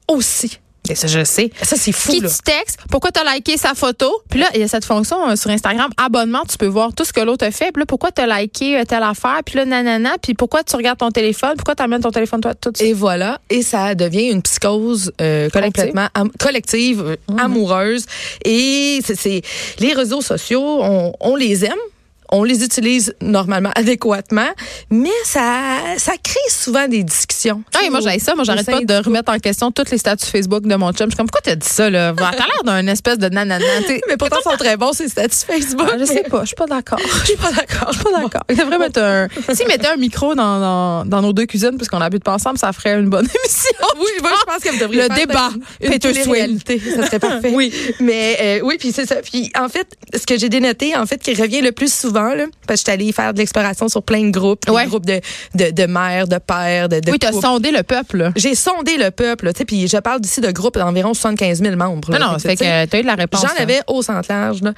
aussi. 0.08 0.60
Et 0.90 0.96
ça, 0.96 1.08
je 1.08 1.24
sais. 1.24 1.50
Ça, 1.62 1.78
c'est 1.78 1.94
fou, 1.94 2.12
Qui 2.12 2.20
là. 2.20 2.30
tu 2.30 2.40
textes, 2.44 2.78
pourquoi 2.92 3.10
tu 3.12 3.20
as 3.22 3.34
liké 3.36 3.56
sa 3.56 3.74
photo? 3.74 4.12
Puis 4.30 4.40
là, 4.42 4.48
il 4.54 4.60
y 4.60 4.64
a 4.64 4.68
cette 4.68 4.84
fonction 4.84 5.30
euh, 5.30 5.36
sur 5.38 5.50
Instagram, 5.50 5.90
abonnement, 5.96 6.42
tu 6.50 6.58
peux 6.58 6.66
voir 6.68 6.92
tout 6.94 7.06
ce 7.06 7.14
que 7.14 7.22
l'autre 7.22 7.46
a 7.46 7.52
fait. 7.52 7.72
Puis 7.72 7.80
là, 7.82 7.86
pourquoi 7.86 8.12
tu 8.12 8.22
as 8.22 8.28
liké 8.42 8.78
euh, 8.78 8.84
telle 8.84 9.04
affaire? 9.04 9.40
Puis 9.46 9.56
là, 9.56 9.64
nanana. 9.66 10.18
Puis 10.22 10.34
pourquoi 10.34 10.62
tu 10.64 10.76
regardes 10.76 10.98
ton 11.00 11.10
téléphone? 11.10 11.54
Pourquoi 11.56 11.76
tu 11.76 11.84
amènes 11.84 12.02
ton 12.02 12.12
téléphone 12.12 12.42
toi 12.42 12.54
tout 12.54 12.72
de 12.72 12.78
suite? 12.78 12.90
Et 12.90 12.94
voilà, 12.94 13.40
et 13.50 13.62
ça 13.62 13.96
devient 13.96 14.30
une 14.30 14.42
psychose 14.42 15.14
euh, 15.22 15.50
Collective. 15.50 15.84
complètement 15.86 16.08
am- 16.16 16.32
collective, 16.38 17.02
euh, 17.02 17.16
amoureuse. 17.38 18.06
Et 18.44 19.00
c'est- 19.06 19.16
c'est 19.16 19.42
les 19.80 19.94
réseaux 19.94 20.22
sociaux, 20.22 20.80
on, 20.82 21.14
on 21.22 21.36
les 21.38 21.64
aime. 21.64 21.74
On 22.36 22.44
les 22.44 22.64
utilise 22.64 23.14
normalement 23.22 23.70
adéquatement, 23.76 24.50
mais 24.90 25.12
ça, 25.24 25.78
ça 25.98 26.14
crée 26.22 26.50
souvent 26.50 26.88
des 26.88 27.04
discussions. 27.04 27.62
Ah, 27.76 27.86
et 27.86 27.92
moi, 27.92 28.00
j'aille 28.00 28.20
ça. 28.20 28.34
Moi, 28.34 28.44
j'arrête 28.44 28.66
pas 28.66 28.82
de 28.82 29.06
remettre 29.06 29.32
en 29.32 29.38
question 29.38 29.70
tous 29.72 29.92
les 29.92 30.00
statuts 30.00 30.26
Facebook 30.26 30.64
de 30.64 30.76
mon 30.76 30.92
chum. 30.94 31.06
Je 31.06 31.12
suis 31.12 31.18
comme, 31.18 31.28
pourquoi 31.28 31.42
t'as 31.44 31.56
dit 31.56 31.68
ça, 31.70 31.92
là? 31.92 32.12
T'as 32.18 32.32
l'air 32.32 32.64
d'un 32.66 32.88
espèce 32.88 33.20
de 33.20 33.30
nanana. 33.30 33.64
Mais 34.10 34.18
pourtant, 34.18 34.38
ils 34.40 34.50
sont 34.50 34.58
très 34.58 34.78
bons, 34.78 34.94
ces 34.94 35.10
statuts 35.10 35.46
Facebook. 35.46 35.88
ah, 35.94 35.96
je 36.00 36.06
sais 36.06 36.24
pas, 36.24 36.40
je 36.42 36.48
suis 36.48 36.56
pas 36.56 36.66
d'accord. 36.66 36.98
Je 37.00 37.26
suis 37.26 37.36
pas 37.36 37.52
d'accord. 37.52 37.90
Je 37.92 37.98
suis 37.98 38.04
pas 38.04 38.20
d'accord. 38.20 38.44
Il 38.50 38.58
devrait 38.58 38.80
mettre 38.80 39.00
un. 39.00 39.28
S'il 39.54 39.68
mettait 39.68 39.90
un 39.90 39.98
micro 39.98 40.34
dans, 40.34 40.60
dans, 40.60 41.06
dans 41.06 41.22
nos 41.22 41.34
deux 41.34 41.46
cuisines, 41.46 41.78
puisqu'on 41.78 42.02
habite 42.02 42.24
pas 42.24 42.34
ensemble, 42.34 42.58
ça 42.58 42.74
ferait 42.74 43.00
une 43.00 43.10
bonne 43.10 43.28
émission. 43.46 43.88
Oui, 44.00 44.10
moi, 44.24 44.32
je 44.40 44.46
pense 44.52 44.64
que 44.64 44.70
vous 44.70 44.80
devriez 44.80 45.04
Le 45.08 45.16
débat, 45.16 45.52
une 45.82 46.00
télé-réalité. 46.00 46.82
Ça 46.96 47.06
serait 47.06 47.20
parfait. 47.20 47.52
Oui. 47.54 47.72
Mais 48.00 48.38
euh, 48.42 48.60
oui, 48.64 48.78
puis 48.80 48.92
c'est 48.92 49.06
ça. 49.06 49.18
Puis 49.18 49.52
en 49.56 49.70
fait, 49.70 49.88
ce 50.16 50.26
que 50.26 50.36
j'ai 50.40 50.50
dénoté, 50.50 50.96
en 50.96 51.06
fait, 51.06 51.22
qui 51.22 51.36
revient 51.36 51.62
le 51.62 51.72
plus 51.72 51.94
souvent, 51.94 52.23
là, 52.30 52.46
parce 52.68 52.82
que 52.82 52.88
je 52.88 52.92
suis 52.92 53.02
allée 53.04 53.12
faire 53.12 53.34
de 53.34 53.40
l'exploration 53.40 53.88
sur 53.88 54.04
plein 54.04 54.24
de 54.24 54.32
groupes, 54.32 54.66
des 54.66 54.72
Ouais. 54.72 54.86
groupes 54.88 55.06
de, 55.06 55.20
de, 55.56 55.72
de 55.72 55.86
mères, 55.86 56.28
de 56.28 56.38
pères, 56.38 56.90
de, 56.90 57.00
de 57.00 57.12
Oui, 57.12 57.20
t'as 57.20 57.32
sondé 57.32 57.72
le 57.72 57.84
peuple. 57.84 58.32
J'ai 58.36 58.56
sondé 58.56 58.98
le 58.98 59.12
peuple, 59.12 59.52
tu 59.54 59.60
sais, 59.60 59.66
puis 59.66 59.88
je 59.88 59.98
parle 59.98 60.22
d'ici 60.22 60.42
de 60.42 60.52
groupes 60.52 60.78
d'environ 60.78 61.14
75 61.14 61.62
000 61.62 61.76
membres. 61.76 62.12
là. 62.12 62.20
Non, 62.20 62.32
non, 62.34 62.40
Fait 62.40 62.56
que 62.56 62.86
t'as 62.86 63.00
eu 63.00 63.02
de 63.02 63.08
la 63.08 63.16
réponse. 63.16 63.42
J'en 63.42 63.48
là. 63.56 63.62
avais 63.62 63.82
au 63.88 64.02
centre 64.02 64.28
large. 64.30 64.62
Là. 64.62 64.74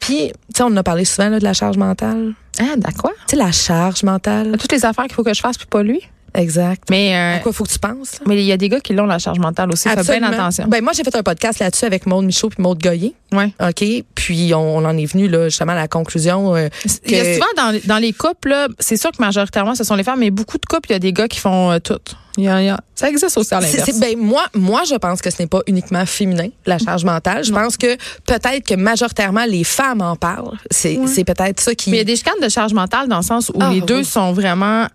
Puis, 0.00 0.28
tu 0.28 0.34
sais, 0.56 0.62
on 0.62 0.66
en 0.66 0.76
a 0.76 0.82
parlé 0.82 1.04
souvent 1.04 1.28
là, 1.28 1.38
de 1.38 1.44
la 1.44 1.52
charge 1.52 1.76
mentale. 1.76 2.32
Ah, 2.60 2.74
d'accord. 2.76 3.12
Tu 3.28 3.36
sais, 3.36 3.36
la 3.36 3.52
charge 3.52 4.02
mentale. 4.02 4.56
Toutes 4.58 4.72
les 4.72 4.84
affaires 4.84 5.04
qu'il 5.04 5.14
faut 5.14 5.22
que 5.24 5.34
je 5.34 5.40
fasse, 5.40 5.56
puis 5.56 5.66
pas 5.66 5.82
lui? 5.82 6.00
Exact. 6.34 6.84
Mais 6.90 7.14
euh, 7.14 7.36
À 7.36 7.38
quoi 7.40 7.52
faut 7.52 7.64
que 7.64 7.70
tu 7.72 7.78
penses? 7.78 8.12
là? 8.20 8.26
mais 8.26 8.36
il 8.36 8.44
y 8.44 8.52
a 8.52 8.56
des 8.56 8.68
gars 8.68 8.80
qui 8.80 8.92
l'ont, 8.94 9.06
la 9.06 9.18
charge 9.18 9.38
mentale 9.38 9.70
aussi. 9.72 9.88
Fais 9.88 10.18
bien 10.18 10.22
attention. 10.30 10.66
Ben, 10.68 10.82
moi, 10.82 10.92
j'ai 10.94 11.02
fait 11.04 11.14
un 11.16 11.22
podcast 11.22 11.58
là-dessus 11.58 11.84
avec 11.84 12.06
Maude 12.06 12.24
Michaud 12.26 12.48
puis 12.50 12.62
Maude 12.62 12.80
Goyer. 12.82 13.14
Ouais. 13.32 13.52
OK? 13.60 13.84
Puis, 14.14 14.52
on, 14.54 14.76
on 14.78 14.84
en 14.84 14.96
est 14.96 15.06
venu, 15.06 15.28
là, 15.28 15.48
justement, 15.48 15.72
à 15.72 15.76
la 15.76 15.88
conclusion. 15.88 16.54
euh, 16.56 16.68
Il 17.06 17.12
y 17.16 17.20
a 17.20 17.24
que- 17.24 17.34
souvent 17.34 17.46
dans, 17.56 17.78
dans 17.86 17.98
les 17.98 18.12
couples, 18.12 18.48
là, 18.50 18.68
c'est 18.78 18.96
sûr 18.96 19.10
que 19.10 19.20
majoritairement 19.20 19.74
ce 19.74 19.84
sont 19.84 19.94
les 19.96 20.04
femmes, 20.04 20.20
mais 20.20 20.30
beaucoup 20.30 20.58
de 20.58 20.66
couples, 20.66 20.90
il 20.90 20.92
y 20.92 20.96
a 20.96 20.98
des 20.98 21.12
gars 21.12 21.28
qui 21.28 21.38
font 21.40 21.70
euh, 21.72 21.78
tout. 21.78 21.98
Il 22.36 22.44
y 22.44 22.48
a- 22.48 22.62
il 22.62 22.66
y 22.66 22.68
a- 22.68 22.78
ça 22.94 23.08
existe 23.08 23.36
aussi 23.36 23.52
à 23.54 23.60
l'inverse. 23.60 23.98
ben, 23.98 24.16
moi, 24.16 24.44
moi, 24.54 24.82
je 24.88 24.94
pense 24.94 25.20
que 25.20 25.30
ce 25.30 25.42
n'est 25.42 25.48
pas 25.48 25.60
uniquement 25.66 26.06
féminin, 26.06 26.48
la 26.66 26.78
charge 26.78 27.04
mentale. 27.04 27.42
Je 27.44 27.52
pense 27.52 27.76
que 27.76 27.96
peut-être 28.26 28.64
que 28.66 28.74
majoritairement, 28.74 29.44
les 29.44 29.64
femmes 29.64 30.02
en 30.02 30.14
parlent. 30.16 30.56
C'est 30.70 30.96
peut-être 31.24 31.58
ça 31.60 31.74
qui. 31.74 31.90
Mais 31.90 31.96
il 31.96 32.00
y 32.00 32.02
a 32.02 32.04
des 32.04 32.16
chicanes 32.16 32.40
de 32.42 32.48
charge 32.48 32.72
mentale 32.74 33.08
dans 33.08 33.16
le 33.18 33.22
sens 33.24 33.50
où 33.52 33.58
Ah, 33.60 33.70
les 33.72 33.80
deux 33.80 33.98
oui. 33.98 34.04
sont 34.04 34.32
vraiment, 34.32 34.86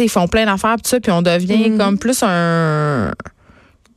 ils 0.00 0.08
font 0.08 0.28
plein 0.28 0.46
d'affaires 0.46 0.74
puis 0.76 0.82
tout 0.84 0.90
ça, 0.90 1.00
puis 1.00 1.12
on 1.12 1.22
devient 1.22 1.70
Mhm. 1.70 1.78
comme 1.78 1.98
plus 1.98 2.22
un 2.22 3.12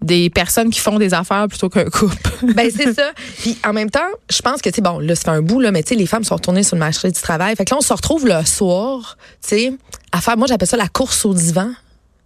des 0.02 0.30
personnes 0.30 0.70
qui 0.70 0.80
font 0.80 1.00
des 1.00 1.14
affaires 1.16 1.48
plutôt 1.48 1.70
qu'un 1.70 1.86
couple. 1.86 2.16
Ben 2.56 2.70
c'est 2.76 2.94
ça. 2.94 3.12
Puis 3.40 3.58
en 3.66 3.74
même 3.74 3.90
temps, 3.90 4.06
je 4.30 4.40
pense 4.42 4.62
que 4.62 4.70
tu 4.70 4.82
bon, 4.82 5.00
là 5.00 5.16
fait 5.16 5.30
un 5.30 5.42
bout 5.42 5.60
là, 5.62 5.72
mais 5.72 5.82
tu 5.82 5.90
sais 5.90 5.96
les 5.96 6.06
femmes 6.06 6.24
sont 6.24 6.36
retournées 6.36 6.62
sur 6.64 6.76
le 6.76 6.82
marché 6.82 7.10
du 7.10 7.20
travail. 7.20 7.56
Fait 7.56 7.66
que 7.66 7.72
là 7.74 7.78
on 7.80 7.82
se 7.82 7.94
retrouve 7.94 8.28
le 8.28 8.44
soir, 8.46 9.18
tu 9.42 9.50
sais, 9.50 9.74
à 10.12 10.22
faire 10.22 10.38
moi 10.38 10.48
j'appelle 10.48 10.68
ça 10.68 10.78
la 10.78 10.88
course 10.90 11.26
au 11.26 11.34
divan. 11.34 11.70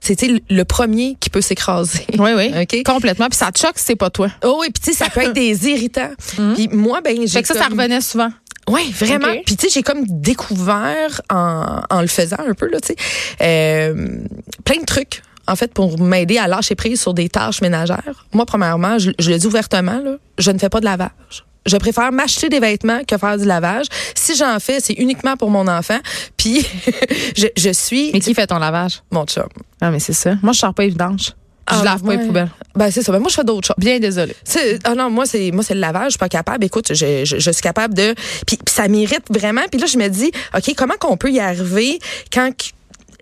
C'est 0.01 0.19
sais, 0.19 0.42
le 0.50 0.63
premier 0.66 1.16
qui 1.19 1.30
peut 1.30 1.42
s'écraser. 1.42 2.06
oui, 2.18 2.31
oui. 2.36 2.51
OK? 2.62 2.83
Complètement. 2.86 3.27
Puis 3.27 3.38
ça 3.38 3.51
te 3.51 3.60
choque 3.60 3.77
si 3.77 3.86
c'est 3.86 3.95
pas 3.95 4.10
toi. 4.10 4.30
Oh 4.44 4.57
oui, 4.62 4.68
puis 4.74 4.81
tu 4.83 4.92
sais 4.94 5.04
ça 5.04 5.10
peut 5.10 5.21
être 5.21 5.33
des 5.33 5.68
irritants. 5.69 6.12
Puis 6.56 6.68
moi 6.74 7.00
ben 7.01 7.16
j'ai 7.16 7.21
Mhm. 7.24 7.27
Fait 7.30 7.42
que 7.44 7.48
ça, 7.48 7.54
ça 7.54 7.66
revenait 7.68 8.01
souvent. 8.01 8.31
Oui, 8.69 8.92
vraiment. 8.92 9.27
Ok. 9.27 9.42
Puis 9.45 9.57
tu 9.57 9.68
sais, 9.68 9.74
j'ai 9.74 9.83
comme 9.83 10.04
découvert 10.06 11.21
en, 11.30 11.81
en 11.89 12.01
le 12.01 12.07
faisant 12.07 12.38
un 12.48 12.54
peu 12.54 12.69
là, 12.69 12.80
tu 12.80 12.94
sais, 12.94 12.95
euh, 13.42 14.19
plein 14.63 14.80
de 14.80 14.86
trucs. 14.86 15.21
En 15.48 15.56
fait, 15.56 15.74
pour 15.74 16.00
m'aider 16.00 16.38
à 16.38 16.48
lâcher 16.48 16.75
prise 16.75 17.01
sur 17.01 17.13
des 17.16 17.27
tâches 17.27 17.62
ménagères. 17.62 18.25
Moi, 18.33 18.45
premièrement, 18.45 18.99
je, 18.99 19.09
je 19.18 19.31
le 19.31 19.38
dis 19.40 19.47
ouvertement, 19.47 19.99
là, 20.04 20.18
je 20.38 20.52
ne 20.52 20.59
fais 20.59 20.69
pas 20.69 20.80
de 20.80 20.85
lavage. 20.85 21.44
Je 21.66 21.76
préfère 21.78 22.11
m'acheter 22.11 22.49
des 22.49 22.59
vêtements 22.59 23.04
que 23.04 23.18
faire 23.18 23.38
du 23.38 23.45
lavage. 23.45 23.88
Si 24.16 24.35
j'en 24.35 24.59
fais, 24.59 24.80
c'est 24.80 24.94
uniquement 24.94 25.35
pour 25.38 25.49
mon 25.49 25.68
enfant. 25.68 25.97
Puis, 26.38 26.66
je, 27.35 27.47
je 27.57 27.69
suis 27.71 28.11
Mais 28.14 28.19
qui 28.19 28.33
fait 28.35 28.47
ton 28.47 28.59
lavage? 28.59 29.02
mon 29.11 29.26
chum. 29.26 29.47
Ah, 29.81 29.90
mais 29.92 29.99
c'est 29.99 30.14
ça. 30.14 30.35
Moi, 30.44 30.54
je 30.54 30.59
sors 30.59 30.73
pas 30.73 30.83
évidence. 30.85 31.35
Je 31.71 31.76
Ah, 31.81 31.83
lave 31.83 32.02
pas 32.02 32.07
ouais. 32.09 32.18
les 32.18 32.26
poubelles. 32.26 32.49
Ben 32.76 32.92
c'est 32.92 33.02
ça. 33.04 33.11
Ben, 33.11 33.19
moi, 33.19 33.30
je 33.30 33.35
fais 33.35 33.44
d'autres 33.44 33.68
choses. 33.68 33.76
Bien 33.78 33.99
désolée. 33.99 34.35
Ah 34.83 34.95
non, 34.95 35.09
moi 35.09 35.26
c'est 35.26 35.52
moi 35.52 35.64
c'est 35.64 35.73
le 35.76 35.80
lavage, 35.81 36.06
je 36.06 36.09
suis 36.11 36.18
pas 36.19 36.30
capable. 36.30 36.64
Écoute, 36.66 36.94
je, 36.94 37.26
je, 37.26 37.38
je 37.40 37.52
suis 37.52 37.61
capable 37.61 37.94
de 37.94 38.14
puis, 38.47 38.57
puis 38.57 38.73
ça 38.73 38.88
m'irrite 38.88 39.26
vraiment. 39.30 39.61
Puis 39.71 39.80
là 39.80 39.88
je 39.88 39.97
me 39.97 40.07
dis 40.07 40.31
OK, 40.56 40.73
comment 40.76 40.95
qu'on 40.99 41.18
peut 41.18 41.31
y 41.31 41.40
arriver 41.40 41.99
quand 42.33 42.52
qu- 42.56 42.71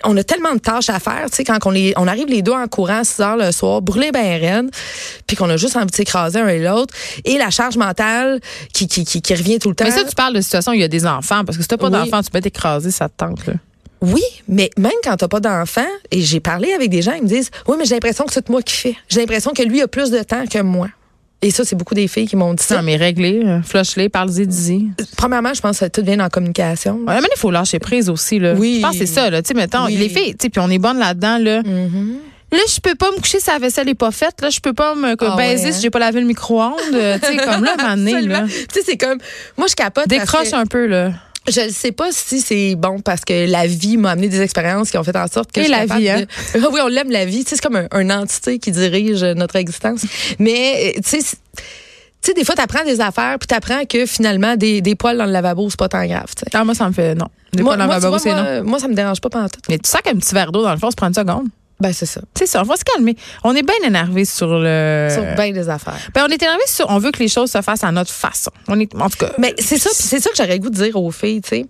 on 0.04 0.16
a 0.16 0.24
tellement 0.24 0.54
de 0.54 0.60
tâches 0.60 0.90
à 0.92 1.00
faire, 1.00 1.26
tu 1.32 1.38
sais 1.38 1.44
quand 1.44 1.58
on 1.66 1.72
les 1.72 1.92
on 1.98 2.08
arrive 2.08 2.28
les 2.28 2.44
deux 2.44 2.52
en 2.52 2.68
courant 2.68 3.00
à 3.00 3.04
6 3.04 3.20
heures 3.22 3.38
le 3.38 3.52
soir, 3.52 3.82
brûlés 3.82 4.12
ben 4.12 4.40
raide, 4.40 4.70
puis 5.26 5.36
qu'on 5.36 5.50
a 5.50 5.58
juste 5.58 5.76
envie 5.76 5.88
de 5.88 5.96
s'écraser 5.96 6.40
un 6.40 6.48
et 6.50 6.60
l'autre 6.60 6.94
et 7.26 7.40
la 7.40 7.50
charge 7.50 7.78
mentale 7.78 8.40
qui 8.74 8.88
qui, 8.88 9.06
qui, 9.06 9.24
qui 9.24 9.34
revient 9.34 9.58
tout 9.58 9.70
le 9.70 9.76
temps. 9.76 9.86
Mais 9.86 9.92
ça, 9.92 10.04
tu 10.04 10.14
parles 10.14 10.36
de 10.36 10.42
situation 10.42 10.72
où 10.72 10.76
il 10.76 10.82
y 10.82 10.84
a 10.84 10.88
des 10.88 11.08
enfants. 11.08 11.44
Parce 11.46 11.58
que 11.58 11.64
si 11.64 11.68
t'as 11.68 11.78
pas 11.78 11.86
Oui. 11.88 11.92
d'enfants, 11.94 12.22
tu 12.22 12.30
peux 12.30 12.42
t'écraser, 12.42 12.92
ça 12.92 13.10
te 13.10 13.16
tente. 13.18 13.46
Là. 13.48 13.54
Oui, 14.02 14.22
mais 14.48 14.70
même 14.78 14.92
quand 15.04 15.16
t'as 15.18 15.28
pas 15.28 15.40
d'enfant, 15.40 15.86
et 16.12 16.22
j'ai 16.22 16.40
parlé 16.40 16.72
avec 16.74 16.90
des 16.90 17.02
gens, 17.02 17.14
ils 17.14 17.24
me 17.24 17.28
disent 17.28 17.50
Oui, 17.68 17.76
mais 17.80 17.86
j'ai 17.86 17.96
l'impression 17.96 18.26
que 18.26 18.34
c'est 18.34 18.48
moi 18.50 18.62
qui 18.62 18.76
fais. 18.76 18.96
J'ai 19.10 19.20
l'impression 19.20 19.52
que 19.54 19.64
lui 19.64 19.82
a 19.82 19.88
plus 19.88 20.12
de 20.12 20.20
temps 20.24 20.46
que 20.46 20.62
moi. 20.62 20.88
Et 21.44 21.52
ça, 21.52 21.64
c'est 21.64 21.76
beaucoup 21.76 21.94
des 21.94 22.08
filles 22.08 22.28
qui 22.28 22.36
m'ont 22.36 22.54
dit 22.56 22.64
ça. 22.64 22.78
Non, 22.78 22.82
mais 22.82 22.96
réglé, 22.96 23.44
euh, 23.46 23.62
flush-les, 23.62 24.10
parle-y, 24.10 24.48
dis 24.48 24.88
Premièrement, 25.18 25.54
je 25.54 25.62
pense 25.62 25.80
que 25.80 25.86
tout 25.86 26.02
vient 26.04 26.20
en 26.20 26.30
communication. 26.30 26.96
Ouais, 27.08 27.22
mais 27.22 27.28
il 27.36 27.38
faut 27.40 27.52
lâcher 27.52 27.78
prise 27.78 28.10
aussi. 28.10 28.40
Là. 28.40 28.54
Oui. 28.58 28.78
Je 28.78 28.82
pense 28.82 28.94
que 28.94 29.06
c'est 29.06 29.14
ça. 29.14 29.30
Là. 29.30 29.44
Tu 29.44 29.50
sais, 29.50 29.54
mettons, 29.54 29.86
Oui. 29.86 29.98
les 29.98 30.10
filles, 30.10 30.32
tu 30.32 30.46
sais, 30.46 30.50
puis 30.50 30.60
on 30.60 30.70
est 30.72 30.80
bonne 30.80 30.98
là-dedans. 30.98 31.38
Là. 31.38 31.62
Là, 32.52 32.60
je 32.74 32.80
peux 32.80 32.96
pas 32.96 33.12
me 33.12 33.18
coucher 33.18 33.40
si 33.40 33.50
la 33.52 33.60
vaisselle 33.60 33.90
est 33.90 33.94
pas 33.94 34.10
faite. 34.12 34.42
Là, 34.42 34.50
je 34.50 34.60
peux 34.62 34.74
pas 34.74 34.96
me 34.96 35.16
Ah 35.20 35.36
baiser 35.36 35.64
ouais, 35.66 35.70
hein? 35.70 35.74
si 35.74 35.82
j'ai 35.82 35.90
pas 35.90 36.00
lavé 36.00 36.22
le 36.22 36.26
micro-ondes. 36.28 36.74
Euh, 36.94 37.20
tu 37.22 37.28
sais, 37.28 37.38
comme 37.38 37.64
là, 37.64 37.74
Absolument. 37.78 38.28
là. 38.34 38.46
Tu 38.48 38.54
sais, 38.74 38.82
c'est 38.86 38.98
comme. 38.98 39.18
Moi, 39.58 39.68
je 39.70 39.76
capote. 39.76 40.06
parce 40.08 40.20
Décroche 40.22 40.52
que 40.52 40.56
un 40.56 40.66
peu, 40.66 40.88
là. 40.88 41.12
Je 41.50 41.62
ne 41.62 41.70
sais 41.70 41.92
pas 41.92 42.10
si 42.12 42.42
c'est 42.42 42.76
bon 42.76 43.00
parce 43.00 43.22
que 43.26 43.50
la 43.50 43.68
vie 43.68 43.98
m'a 43.98 44.12
amené 44.12 44.28
des 44.30 44.42
expériences 44.42 44.90
qui 44.92 44.98
ont 44.98 45.04
fait 45.04 45.16
en 45.16 45.28
sorte 45.28 45.52
que 45.52 45.62
Et 45.62 45.66
je 45.66 45.72
la 45.72 45.86
vie, 45.86 46.10
hein? 46.10 46.22
de- 46.54 46.60
oui, 46.74 46.80
on 46.84 46.88
l'aime 46.88 47.12
la 47.12 47.26
vie. 47.26 47.44
Tu 47.44 47.52
sais, 47.52 47.56
c'est 47.56 47.62
comme 47.68 47.88
un, 47.90 48.10
entité 48.10 48.60
qui 48.60 48.72
dirige 48.72 49.24
notre 49.24 49.56
existence. 49.56 50.02
Mais, 50.40 50.94
euh, 50.98 51.02
tu 51.04 51.22
sais, 51.22 51.38
Tu 52.22 52.32
sais, 52.32 52.34
des 52.34 52.44
fois, 52.44 52.56
t'apprends 52.56 52.84
des 52.84 53.00
affaires, 53.00 53.38
puis 53.40 53.48
t'apprends 53.48 53.86
que 53.86 54.06
finalement, 54.06 54.56
des, 54.56 54.82
des 54.82 54.96
poils 54.96 55.18
dans 55.18 55.26
le 55.26 55.32
lavabo, 55.32 55.70
c'est 55.70 55.80
pas 55.80 55.88
tant 55.88 56.06
grave. 56.06 56.26
tu 56.36 56.42
sais. 56.44 56.50
Ah, 56.54 56.64
moi, 56.66 56.74
ça 56.76 56.88
me 56.88 56.94
fait 56.94 57.16
non. 57.16 57.28
Des 57.54 57.64
Moi, 57.64 57.74
fois, 57.74 57.78
dans 57.78 57.86
le 57.86 57.92
lavabo, 57.92 58.18
c'est 58.18 58.34
non. 58.34 58.64
moi, 58.66 58.80
ça 58.80 58.88
me 58.88 58.94
dérange 58.96 59.22
pas 59.22 59.30
pendant 59.30 59.48
tout. 59.48 59.62
Mais 59.70 59.78
tu 59.78 59.90
sens 59.90 60.02
qu'un 60.02 60.16
petit 60.16 60.34
verre 60.34 60.52
d'eau 60.52 60.64
dans 60.64 60.72
le 60.74 60.78
fond, 60.80 60.90
ça 60.90 60.96
prend 60.98 61.08
une 61.08 61.14
seconde. 61.14 61.48
Ben, 61.80 61.94
c'est 61.94 62.08
ça. 62.08 62.22
C'est 62.36 62.48
ça, 62.48 62.62
on 62.62 62.64
va 62.66 62.76
se 62.76 62.84
calmer. 62.84 63.16
On 63.44 63.56
est 63.56 63.62
bien 63.62 63.76
énervé 63.86 64.26
sur 64.26 64.48
le. 64.48 65.10
Sur 65.12 65.24
bien 65.36 65.52
des 65.52 65.70
affaires. 65.70 65.98
Ben, 66.14 66.26
on 66.28 66.32
est 66.32 66.42
énervé 66.42 66.64
sur. 66.66 66.90
On 66.90 66.98
veut 66.98 67.12
que 67.12 67.20
les 67.20 67.28
choses 67.28 67.52
se 67.52 67.62
fassent 67.62 67.84
à 67.84 67.92
notre 67.92 68.12
façon. 68.12 68.52
On 68.68 68.80
est, 68.80 68.94
en 68.96 69.10
tout 69.10 69.18
cas. 69.18 69.32
Mais 69.38 69.54
c'est 69.60 69.78
ça, 69.78 69.92
c'est 69.94 70.20
ça 70.20 70.30
que 70.32 70.36
j'aurais 70.38 70.56
le 70.56 70.60
goût 70.60 70.70
de 70.70 70.76
dire 70.76 70.96
aux 70.96 71.12
filles, 71.12 71.42
tu 71.42 71.50
sais. 71.50 71.66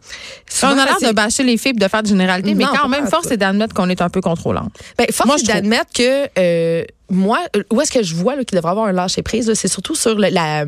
on 0.64 0.78
a 0.78 0.86
l'air 0.86 0.98
de 1.02 1.14
bâcher 1.14 1.44
les 1.44 1.58
filles, 1.58 1.74
de 1.74 1.88
faire 1.88 2.04
de 2.04 2.08
généralité, 2.08 2.56
mais 2.56 2.66
quand 2.66 2.88
même, 2.88 3.08
force 3.08 3.32
est 3.32 3.38
d'admettre 3.38 3.74
qu'on 3.74 3.90
est 3.90 4.02
un 4.02 4.10
peu 4.10 4.22
contrôlant. 4.22 4.68
Ben, 4.98 5.08
force 5.12 5.42
est 5.42 5.48
d'admettre 5.48 5.92
que 5.94 6.30
euh, 6.38 6.86
moi, 7.10 7.40
euh, 7.56 7.64
où 7.72 7.80
est-ce 7.82 7.92
que 7.92 8.04
je 8.04 8.16
vois 8.16 8.36
là, 8.36 8.44
qu'il 8.44 8.56
devrait 8.58 8.72
avoir 8.72 8.88
un 8.88 8.92
lâcher 8.92 9.22
prise, 9.22 9.54
c'est 9.54 9.68
surtout 9.68 9.96
sur 9.96 10.16
le- 10.16 10.30
la, 10.30 10.66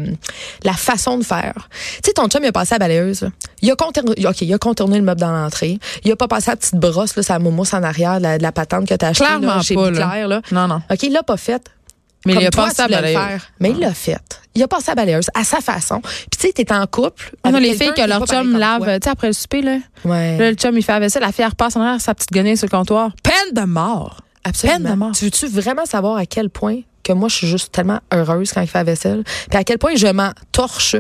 la 0.64 0.74
façon 0.74 1.18
de 1.18 1.24
faire. 1.24 1.54
Tu 1.96 2.02
sais, 2.06 2.14
ton 2.14 2.28
chum, 2.28 2.42
il 2.44 2.48
a 2.48 2.52
passé 2.52 2.76
à 2.76 2.78
la 2.78 2.86
balayeuse. 2.86 3.22
là. 3.24 3.30
Il 3.62 3.70
a 3.72 3.76
contourné, 3.76 4.26
ok, 4.26 4.42
il 4.42 4.54
a 4.54 4.58
contourné 4.58 4.98
le 4.98 5.04
meuble 5.04 5.20
dans 5.20 5.32
l'entrée. 5.32 5.80
Il 6.06 6.12
a 6.12 6.16
pas 6.16 6.28
passé 6.28 6.52
la 6.52 6.56
petite 6.58 6.76
brosse, 6.76 7.16
là, 7.16 7.24
sa 7.24 7.40
mousse 7.40 7.74
en 7.74 7.84
arrière, 7.84 8.18
de 8.20 8.24
la, 8.24 8.38
la 8.38 8.52
patente 8.52 8.88
que 8.88 8.94
t'as 8.94 9.10
achetée 9.10 9.26
Clairement 9.26 9.56
là, 9.56 9.62
chez 9.62 9.76
pas, 9.76 9.92
là. 9.92 10.08
Claire, 10.10 10.28
là. 10.30 10.42
Non, 10.52 10.68
non. 10.68 10.82
OK, 10.90 11.04
il 11.04 11.12
l'a 11.12 11.24
pas 11.24 11.38
fait. 11.38 11.62
Mais 12.26 12.34
Comme 12.34 12.42
il 12.44 12.48
a 12.48 12.52
toi, 12.52 12.66
passé 12.68 12.82
à 12.82 12.88
balayeuse. 12.90 13.18
faire. 13.20 13.42
Mais 13.62 13.72
il 13.72 13.80
l'a 13.80 13.94
fait. 13.94 14.20
Il 14.54 14.62
a 14.62 14.68
passé 14.68 14.90
à 14.90 14.92
la 14.92 14.96
balayeuse 14.96 15.30
à 15.34 15.44
sa 15.46 15.62
façon. 15.62 16.02
Puis 16.02 16.28
tu 16.40 16.48
sais, 16.48 16.54
t'es 16.54 16.74
en 16.74 16.86
couple. 16.86 17.32
On 17.46 17.54
a 17.54 17.58
avec 17.58 17.70
les 17.70 17.78
filles 17.78 17.94
que 17.96 18.02
leur 18.08 18.26
chum 18.26 18.58
lave, 18.58 18.84
tu 18.86 18.92
sais, 19.06 19.10
après 19.10 19.28
le 19.28 19.34
souper, 19.34 19.62
là. 19.62 19.78
Ouais. 20.04 20.38
Là, 20.38 20.50
le 20.52 20.56
chum, 20.58 20.78
il 20.78 20.84
fait 20.84 20.92
la 20.92 21.00
vaisselle, 21.00 21.22
la 21.22 21.32
fille, 21.32 21.44
elle 21.46 21.50
repasse 21.52 21.76
en 21.78 21.82
arrière 21.82 22.02
sa 22.02 22.14
petite 22.14 22.32
guenille 22.32 22.58
sur 22.58 22.66
le 22.66 22.72
comptoir. 22.78 23.12
Peine 23.24 23.54
de 23.54 23.62
mort. 23.66 24.18
Absolument. 24.44 24.80
Peine 24.80 24.92
de 24.92 24.98
mort. 24.98 25.12
Tu 25.12 25.26
veux-tu 25.26 25.48
vraiment 25.48 25.86
savoir 25.86 26.18
à 26.18 26.26
quel 26.26 26.50
point 26.50 26.82
que 27.04 27.14
moi, 27.14 27.30
je 27.30 27.36
suis 27.36 27.48
juste 27.48 27.72
tellement 27.72 28.00
heureuse 28.14 28.52
quand 28.54 28.62
il 28.62 28.68
fait 28.68 28.78
la 28.80 28.84
vaisselle? 28.84 29.24
Puis 29.50 29.58
à 29.58 29.64
quel 29.64 29.78
point 29.78 29.96
je 29.96 30.08
m'en 30.08 30.32
torche 30.52 30.96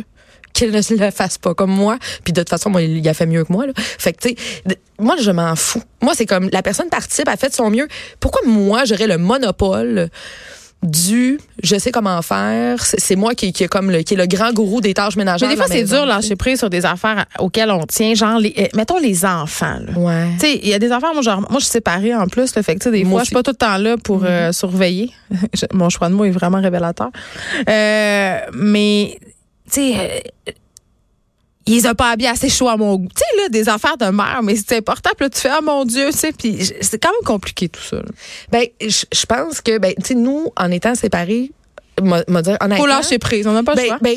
qu'il 0.53 0.71
ne 0.71 1.05
le 1.05 1.11
fasse 1.11 1.37
pas 1.37 1.53
comme 1.53 1.71
moi? 1.71 1.97
Puis 2.23 2.33
de 2.33 2.41
toute 2.41 2.49
façon, 2.49 2.69
moi, 2.69 2.81
il 2.81 3.07
a 3.07 3.13
fait 3.13 3.25
mieux 3.25 3.43
que 3.43 3.53
moi. 3.53 3.67
Là. 3.67 3.73
Fait 3.75 4.13
que, 4.13 4.27
tu 4.27 4.29
sais, 4.29 4.77
moi, 4.97 5.15
je 5.21 5.31
m'en 5.31 5.55
fous. 5.55 5.83
Moi, 6.01 6.13
c'est 6.15 6.25
comme 6.25 6.49
la 6.51 6.61
personne 6.61 6.89
participe, 6.89 7.27
a 7.27 7.37
fait 7.37 7.49
de 7.49 7.53
son 7.53 7.69
mieux. 7.69 7.87
Pourquoi 8.19 8.41
moi, 8.45 8.85
j'aurais 8.85 9.07
le 9.07 9.17
monopole 9.17 10.09
du 10.81 11.39
je 11.61 11.77
sais 11.77 11.91
comment 11.91 12.21
faire? 12.21 12.83
C'est 12.83 13.15
moi 13.15 13.35
qui, 13.35 13.51
qui, 13.51 13.63
est 13.63 13.67
comme 13.67 13.91
le, 13.91 14.01
qui 14.01 14.13
est 14.13 14.17
le 14.17 14.27
grand 14.27 14.53
gourou 14.53 14.81
des 14.81 14.93
tâches 14.93 15.17
ménagères. 15.17 15.49
Mais 15.49 15.55
des 15.55 15.61
de 15.61 15.65
fois, 15.65 15.75
c'est 15.75 15.83
dur 15.83 16.05
lâcher 16.05 16.35
prise 16.35 16.59
sur 16.59 16.69
des 16.69 16.85
affaires 16.85 17.25
auxquelles 17.39 17.71
on 17.71 17.85
tient, 17.85 18.13
genre, 18.13 18.39
les, 18.39 18.53
euh, 18.57 18.67
mettons 18.75 18.97
les 18.97 19.25
enfants, 19.25 19.79
là. 19.85 19.99
Ouais. 19.99 20.29
Tu 20.33 20.39
sais, 20.39 20.59
il 20.63 20.69
y 20.69 20.73
a 20.73 20.79
des 20.79 20.91
affaires, 20.91 21.13
moi, 21.13 21.21
genre, 21.21 21.41
moi, 21.41 21.59
je 21.59 21.65
suis 21.65 21.71
séparée 21.71 22.15
en 22.15 22.27
plus, 22.27 22.55
là, 22.55 22.63
fait 22.63 22.75
que, 22.75 22.79
tu 22.79 22.83
sais, 22.85 22.91
des 22.91 23.03
Moi 23.03 23.11
fois, 23.11 23.19
je 23.21 23.25
suis 23.25 23.33
pas 23.33 23.43
tout 23.43 23.51
le 23.51 23.57
temps 23.57 23.77
là 23.77 23.97
pour 23.97 24.21
euh, 24.23 24.51
surveiller. 24.51 25.11
Mon 25.73 25.89
choix 25.89 26.09
de 26.09 26.13
mots 26.13 26.25
est 26.25 26.31
vraiment 26.31 26.61
révélateur. 26.61 27.09
Euh, 27.67 28.37
mais, 28.53 29.19
tu 29.69 29.81
sais, 29.81 29.95
euh, 29.97 30.51
ils 31.75 31.87
ont 31.87 31.93
pas 31.93 32.11
habillés 32.11 32.29
assez 32.29 32.49
chaud 32.49 32.67
à 32.69 32.77
mon 32.77 32.95
goût. 32.97 33.07
Tu 33.15 33.17
sais, 33.23 33.41
là, 33.41 33.49
des 33.49 33.69
affaires 33.69 33.97
de 33.97 34.05
mère, 34.07 34.41
mais 34.43 34.55
c'est 34.55 34.77
important. 34.77 35.09
Puis 35.17 35.25
là, 35.25 35.29
tu 35.29 35.39
fais, 35.39 35.49
ah, 35.49 35.61
mon 35.61 35.85
Dieu, 35.85 36.07
tu 36.11 36.17
sais, 36.17 36.31
puis 36.31 36.57
c'est 36.81 36.99
quand 36.99 37.11
même 37.11 37.25
compliqué, 37.25 37.69
tout 37.69 37.81
ça. 37.81 37.97
là. 37.97 38.03
Ben, 38.51 38.65
je 38.81 39.25
pense 39.25 39.61
que, 39.61 39.77
ben, 39.77 39.93
tu 39.97 40.07
sais, 40.07 40.15
nous, 40.15 40.47
en 40.57 40.71
étant 40.71 40.95
séparés, 40.95 41.51
m'a 42.01 42.23
dire 42.41 42.57
honnêtement. 42.61 42.77
Faut 42.77 42.87
lâcher 42.87 43.19
prise, 43.19 43.45
on 43.47 43.53
n'a 43.53 43.63
pas 43.63 43.73
le 43.73 43.77
Ben, 43.81 43.87
choix. 43.87 43.97
ben, 44.01 44.15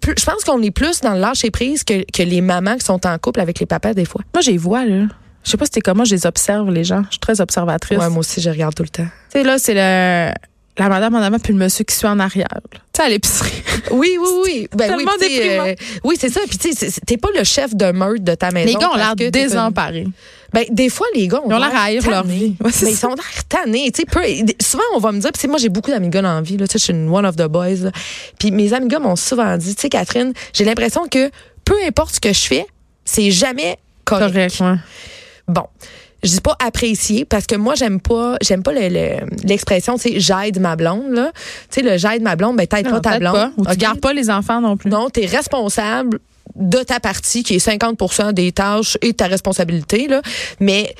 plus- 0.00 0.14
je 0.18 0.24
pense 0.24 0.44
qu'on 0.44 0.60
est 0.62 0.70
plus 0.70 1.00
dans 1.00 1.14
le 1.14 1.20
lâcher 1.20 1.50
prise 1.50 1.84
que, 1.84 2.04
que 2.12 2.22
les 2.22 2.40
mamans 2.40 2.76
qui 2.76 2.84
sont 2.84 3.06
en 3.06 3.16
couple 3.18 3.40
avec 3.40 3.60
les 3.60 3.66
papas 3.66 3.94
des 3.94 4.04
fois. 4.04 4.20
Moi, 4.34 4.42
je 4.42 4.50
les 4.50 4.58
vois, 4.58 4.84
là. 4.84 5.06
Je 5.44 5.52
sais 5.52 5.56
pas 5.56 5.64
si 5.64 5.70
c'était 5.72 5.80
comment, 5.80 6.04
je 6.04 6.14
les 6.14 6.26
observe, 6.26 6.70
les 6.70 6.84
gens. 6.84 7.02
Je 7.04 7.12
suis 7.12 7.18
très 7.20 7.40
observatrice. 7.40 7.96
Ouais, 7.98 8.10
moi 8.10 8.18
aussi, 8.18 8.40
je 8.42 8.50
regarde 8.50 8.74
tout 8.74 8.82
le 8.82 8.88
temps. 8.90 9.04
Tu 9.32 9.38
sais, 9.38 9.44
là, 9.44 9.58
c'est 9.58 9.72
le, 9.74 10.32
la 10.78 10.88
madame 10.88 11.14
en 11.14 11.18
avant 11.22 11.38
puis 11.38 11.52
le 11.52 11.58
monsieur 11.58 11.84
qui 11.84 11.94
suit 11.94 12.06
en 12.06 12.18
arrière. 12.18 12.46
Tu 12.72 12.78
sais, 12.96 13.02
à 13.02 13.08
l'épicerie. 13.08 13.62
Oui, 13.90 14.16
oui, 14.20 14.28
oui. 14.44 14.68
Ben, 14.76 14.90
oui, 14.90 15.04
Tellement 15.04 15.12
sais, 15.18 15.28
déprimant. 15.28 15.66
euh, 15.66 15.74
oui, 16.04 16.16
c'est 16.20 16.28
ça. 16.30 16.40
Puis, 16.48 16.58
tu 16.58 16.72
sais, 16.72 16.90
t'es 17.06 17.16
pas 17.16 17.28
le 17.36 17.44
chef 17.44 17.74
de 17.74 17.90
meute 17.92 18.22
de 18.24 18.34
ta 18.34 18.50
maison. 18.50 18.66
Les 18.66 18.74
gars 18.74 18.90
ont 18.92 18.96
l'air 18.96 19.14
désemparés. 19.16 20.06
Ben, 20.52 20.64
des 20.70 20.88
fois, 20.88 21.06
les 21.14 21.28
gars 21.28 21.40
ont 21.44 21.50
Ils 21.50 21.54
ont 21.54 21.58
l'air 21.58 21.74
à 21.74 21.90
leur 21.92 22.24
vie. 22.24 22.54
Ouais, 22.60 22.70
mais 22.82 22.90
ils 22.90 22.94
ça. 22.94 23.08
sont 23.08 23.14
l'air 23.14 23.44
tannés. 23.48 23.90
Peu- 24.10 24.20
souvent, 24.62 24.82
on 24.94 24.98
va 24.98 25.12
me 25.12 25.20
dire, 25.20 25.30
moi, 25.48 25.58
j'ai 25.58 25.68
beaucoup 25.68 25.90
d'amis 25.90 26.08
gars 26.08 26.22
dans 26.22 26.34
la 26.34 26.40
vie. 26.40 26.56
Là, 26.56 26.66
je 26.70 26.78
suis 26.78 26.92
une 26.92 27.08
one 27.10 27.26
of 27.26 27.36
the 27.36 27.44
boys. 27.46 27.82
là. 27.84 27.90
Puis 28.38 28.50
mes 28.50 28.72
amis 28.72 28.88
gars 28.88 28.98
m'ont 28.98 29.16
souvent 29.16 29.56
dit, 29.56 29.74
tu 29.74 29.82
sais, 29.82 29.88
Catherine, 29.88 30.32
j'ai 30.52 30.64
l'impression 30.64 31.06
que 31.08 31.30
peu 31.64 31.74
importe 31.86 32.14
ce 32.14 32.20
que 32.20 32.32
je 32.32 32.40
fais, 32.46 32.66
c'est 33.04 33.30
jamais 33.30 33.76
correct. 34.04 34.32
Correct, 34.32 34.60
ouais. 34.60 34.76
Bon. 35.48 35.64
Je 36.24 36.30
dis 36.30 36.40
pas 36.40 36.56
apprécier 36.58 37.24
parce 37.24 37.46
que 37.46 37.54
moi 37.54 37.74
j'aime 37.76 38.00
pas 38.00 38.36
j'aime 38.42 38.62
pas 38.64 38.72
le- 38.72 38.88
le- 38.88 39.26
l'expression 39.44 39.96
tu 39.96 40.14
sais 40.14 40.20
j'aide 40.20 40.58
ma 40.60 40.74
blonde 40.74 41.12
là 41.12 41.30
tu 41.70 41.80
sais 41.80 41.82
le 41.82 41.96
j'aide 41.96 42.22
ma 42.22 42.34
blonde 42.34 42.56
ben 42.56 42.66
t'aides 42.66 42.90
pas 42.90 43.00
ta 43.00 43.18
blonde 43.20 43.32
pas. 43.34 43.52
Ou 43.56 43.64
tu 43.66 43.76
gardes 43.76 44.00
pas 44.00 44.12
les 44.12 44.28
enfants 44.28 44.60
non 44.60 44.76
plus. 44.76 44.90
non 44.90 45.10
t'es 45.10 45.26
responsable 45.26 46.18
de 46.56 46.78
ta 46.78 46.98
partie 46.98 47.44
qui 47.44 47.54
est 47.54 47.64
50% 47.64 48.32
des 48.32 48.50
tâches 48.50 48.98
et 49.00 49.12
de 49.12 49.16
ta 49.16 49.26
responsabilité 49.28 50.08
là 50.08 50.20
mais 50.58 50.92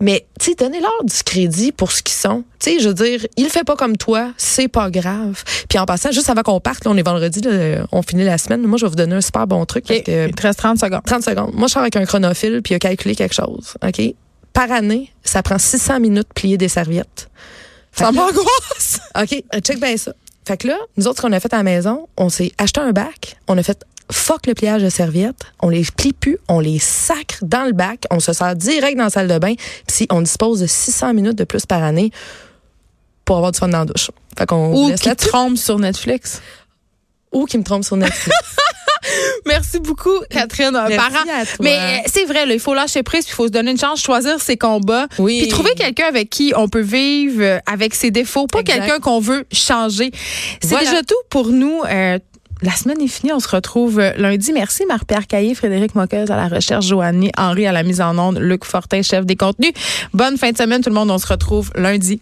mais 0.00 0.26
tu 0.40 0.46
sais 0.50 0.54
donnez-leur 0.56 1.04
du 1.04 1.22
crédit 1.24 1.70
pour 1.72 1.92
ce 1.92 2.02
qu'ils 2.02 2.16
sont 2.16 2.42
tu 2.58 2.70
sais 2.72 2.80
je 2.80 2.88
veux 2.88 2.94
dire 2.94 3.24
il 3.36 3.48
fait 3.50 3.64
pas 3.64 3.76
comme 3.76 3.96
toi 3.96 4.32
c'est 4.38 4.66
pas 4.68 4.90
grave 4.90 5.42
puis 5.68 5.78
en 5.78 5.86
passant 5.86 6.10
juste 6.10 6.30
avant 6.30 6.42
qu'on 6.42 6.58
parte 6.60 6.84
là, 6.84 6.90
on 6.92 6.96
est 6.96 7.02
vendredi 7.06 7.40
là, 7.42 7.84
on 7.92 8.02
finit 8.02 8.24
la 8.24 8.38
semaine 8.38 8.62
moi 8.62 8.76
je 8.78 8.86
vais 8.86 8.90
vous 8.90 8.96
donner 8.96 9.14
un 9.14 9.20
super 9.20 9.46
bon 9.46 9.64
truc 9.66 9.84
parce 9.86 10.00
que 10.00 10.26
Il 10.28 10.34
te 10.34 10.42
reste 10.42 10.58
30 10.58 10.78
secondes. 10.78 11.02
30 11.04 11.22
secondes. 11.22 11.52
Moi, 11.54 11.68
je 11.68 11.72
sors 11.74 11.82
avec 11.82 11.94
un 11.96 12.04
chronophile 12.04 12.60
puis 12.62 12.72
il 12.74 12.76
a 12.76 12.78
calculé 12.80 13.14
quelque 13.14 13.34
chose. 13.34 13.74
OK? 13.86 14.14
Par 14.58 14.72
année, 14.72 15.12
ça 15.22 15.40
prend 15.40 15.56
600 15.56 16.00
minutes 16.00 16.26
de 16.30 16.32
plier 16.34 16.58
des 16.58 16.66
serviettes. 16.66 17.30
Ça 17.92 18.10
m'angoisse. 18.10 18.98
OK, 19.16 19.44
euh, 19.54 19.60
check 19.60 19.78
bien 19.78 19.96
ça. 19.96 20.12
Fait 20.48 20.56
que 20.56 20.66
là, 20.66 20.76
nous 20.96 21.06
autres, 21.06 21.18
ce 21.18 21.22
qu'on 21.22 21.32
a 21.32 21.38
fait 21.38 21.54
à 21.54 21.58
la 21.58 21.62
maison, 21.62 22.08
on 22.16 22.28
s'est 22.28 22.50
acheté 22.58 22.80
un 22.80 22.90
bac, 22.90 23.36
on 23.46 23.56
a 23.56 23.62
fait 23.62 23.80
fuck 24.10 24.48
le 24.48 24.54
pliage 24.54 24.82
de 24.82 24.88
serviettes, 24.88 25.44
on 25.60 25.68
les 25.68 25.84
plie 25.96 26.12
plus, 26.12 26.38
on 26.48 26.58
les 26.58 26.80
sacre 26.80 27.36
dans 27.42 27.66
le 27.66 27.72
bac, 27.72 28.06
on 28.10 28.18
se 28.18 28.32
sert 28.32 28.56
direct 28.56 28.98
dans 28.98 29.04
la 29.04 29.10
salle 29.10 29.28
de 29.28 29.38
bain, 29.38 29.54
puis 29.54 29.96
si 29.96 30.06
on 30.10 30.22
dispose 30.22 30.58
de 30.58 30.66
600 30.66 31.14
minutes 31.14 31.38
de 31.38 31.44
plus 31.44 31.64
par 31.64 31.84
année 31.84 32.10
pour 33.24 33.36
avoir 33.36 33.52
du 33.52 33.60
fun 33.60 33.68
dans 33.68 33.78
la 33.78 33.84
douche. 33.84 34.10
Fait 34.36 34.46
qu'on 34.46 34.74
Ou 34.74 34.92
qui 34.92 35.14
trompe 35.14 35.56
sur 35.56 35.78
Netflix. 35.78 36.42
Ou 37.30 37.44
qui 37.44 37.58
me 37.58 37.62
trompe 37.62 37.84
sur 37.84 37.96
Netflix. 37.96 38.36
Merci 39.48 39.80
beaucoup, 39.80 40.16
Catherine. 40.30 40.70
Merci 40.72 40.96
parent. 40.96 41.24
à 41.40 41.44
toi. 41.44 41.56
Mais 41.60 41.76
euh, 41.76 41.96
c'est 42.06 42.24
vrai, 42.24 42.46
là, 42.46 42.54
il 42.54 42.60
faut 42.60 42.74
lâcher 42.74 43.02
prise, 43.02 43.24
puis 43.24 43.32
il 43.32 43.36
faut 43.36 43.46
se 43.46 43.52
donner 43.52 43.72
une 43.72 43.78
chance, 43.78 44.00
choisir 44.00 44.40
ses 44.40 44.56
combats, 44.56 45.06
Oui. 45.18 45.40
puis 45.40 45.48
trouver 45.48 45.72
quelqu'un 45.76 46.06
avec 46.06 46.30
qui 46.30 46.52
on 46.56 46.68
peut 46.68 46.80
vivre 46.80 47.42
euh, 47.42 47.58
avec 47.66 47.94
ses 47.94 48.10
défauts, 48.10 48.46
pas 48.46 48.62
quelqu'un 48.62 49.00
qu'on 49.00 49.20
veut 49.20 49.44
changer. 49.52 50.10
C'est 50.60 50.68
Voilà. 50.68 50.90
déjà 50.90 51.02
tout 51.02 51.14
pour 51.30 51.48
nous. 51.48 51.80
Euh, 51.90 52.18
la 52.60 52.72
semaine 52.72 53.00
est 53.00 53.06
finie, 53.08 53.32
on 53.32 53.38
se 53.40 53.48
retrouve 53.48 54.00
lundi. 54.16 54.52
Merci 54.52 54.84
Marie-Pierre 54.86 55.26
Caillé, 55.28 55.54
Frédéric 55.54 55.94
Moqueuse 55.94 56.30
à 56.30 56.36
la 56.36 56.48
recherche, 56.48 56.86
Joanny 56.86 57.30
Henri 57.36 57.66
à 57.66 57.72
la 57.72 57.84
mise 57.84 58.00
en 58.00 58.18
onde, 58.18 58.38
Luc 58.38 58.64
Fortin, 58.64 59.00
chef 59.02 59.24
des 59.24 59.36
contenus. 59.36 59.70
Bonne 60.12 60.36
fin 60.36 60.50
de 60.50 60.56
semaine 60.56 60.82
tout 60.82 60.90
le 60.90 60.94
monde, 60.96 61.10
on 61.10 61.18
se 61.18 61.26
retrouve 61.28 61.70
lundi. 61.76 62.20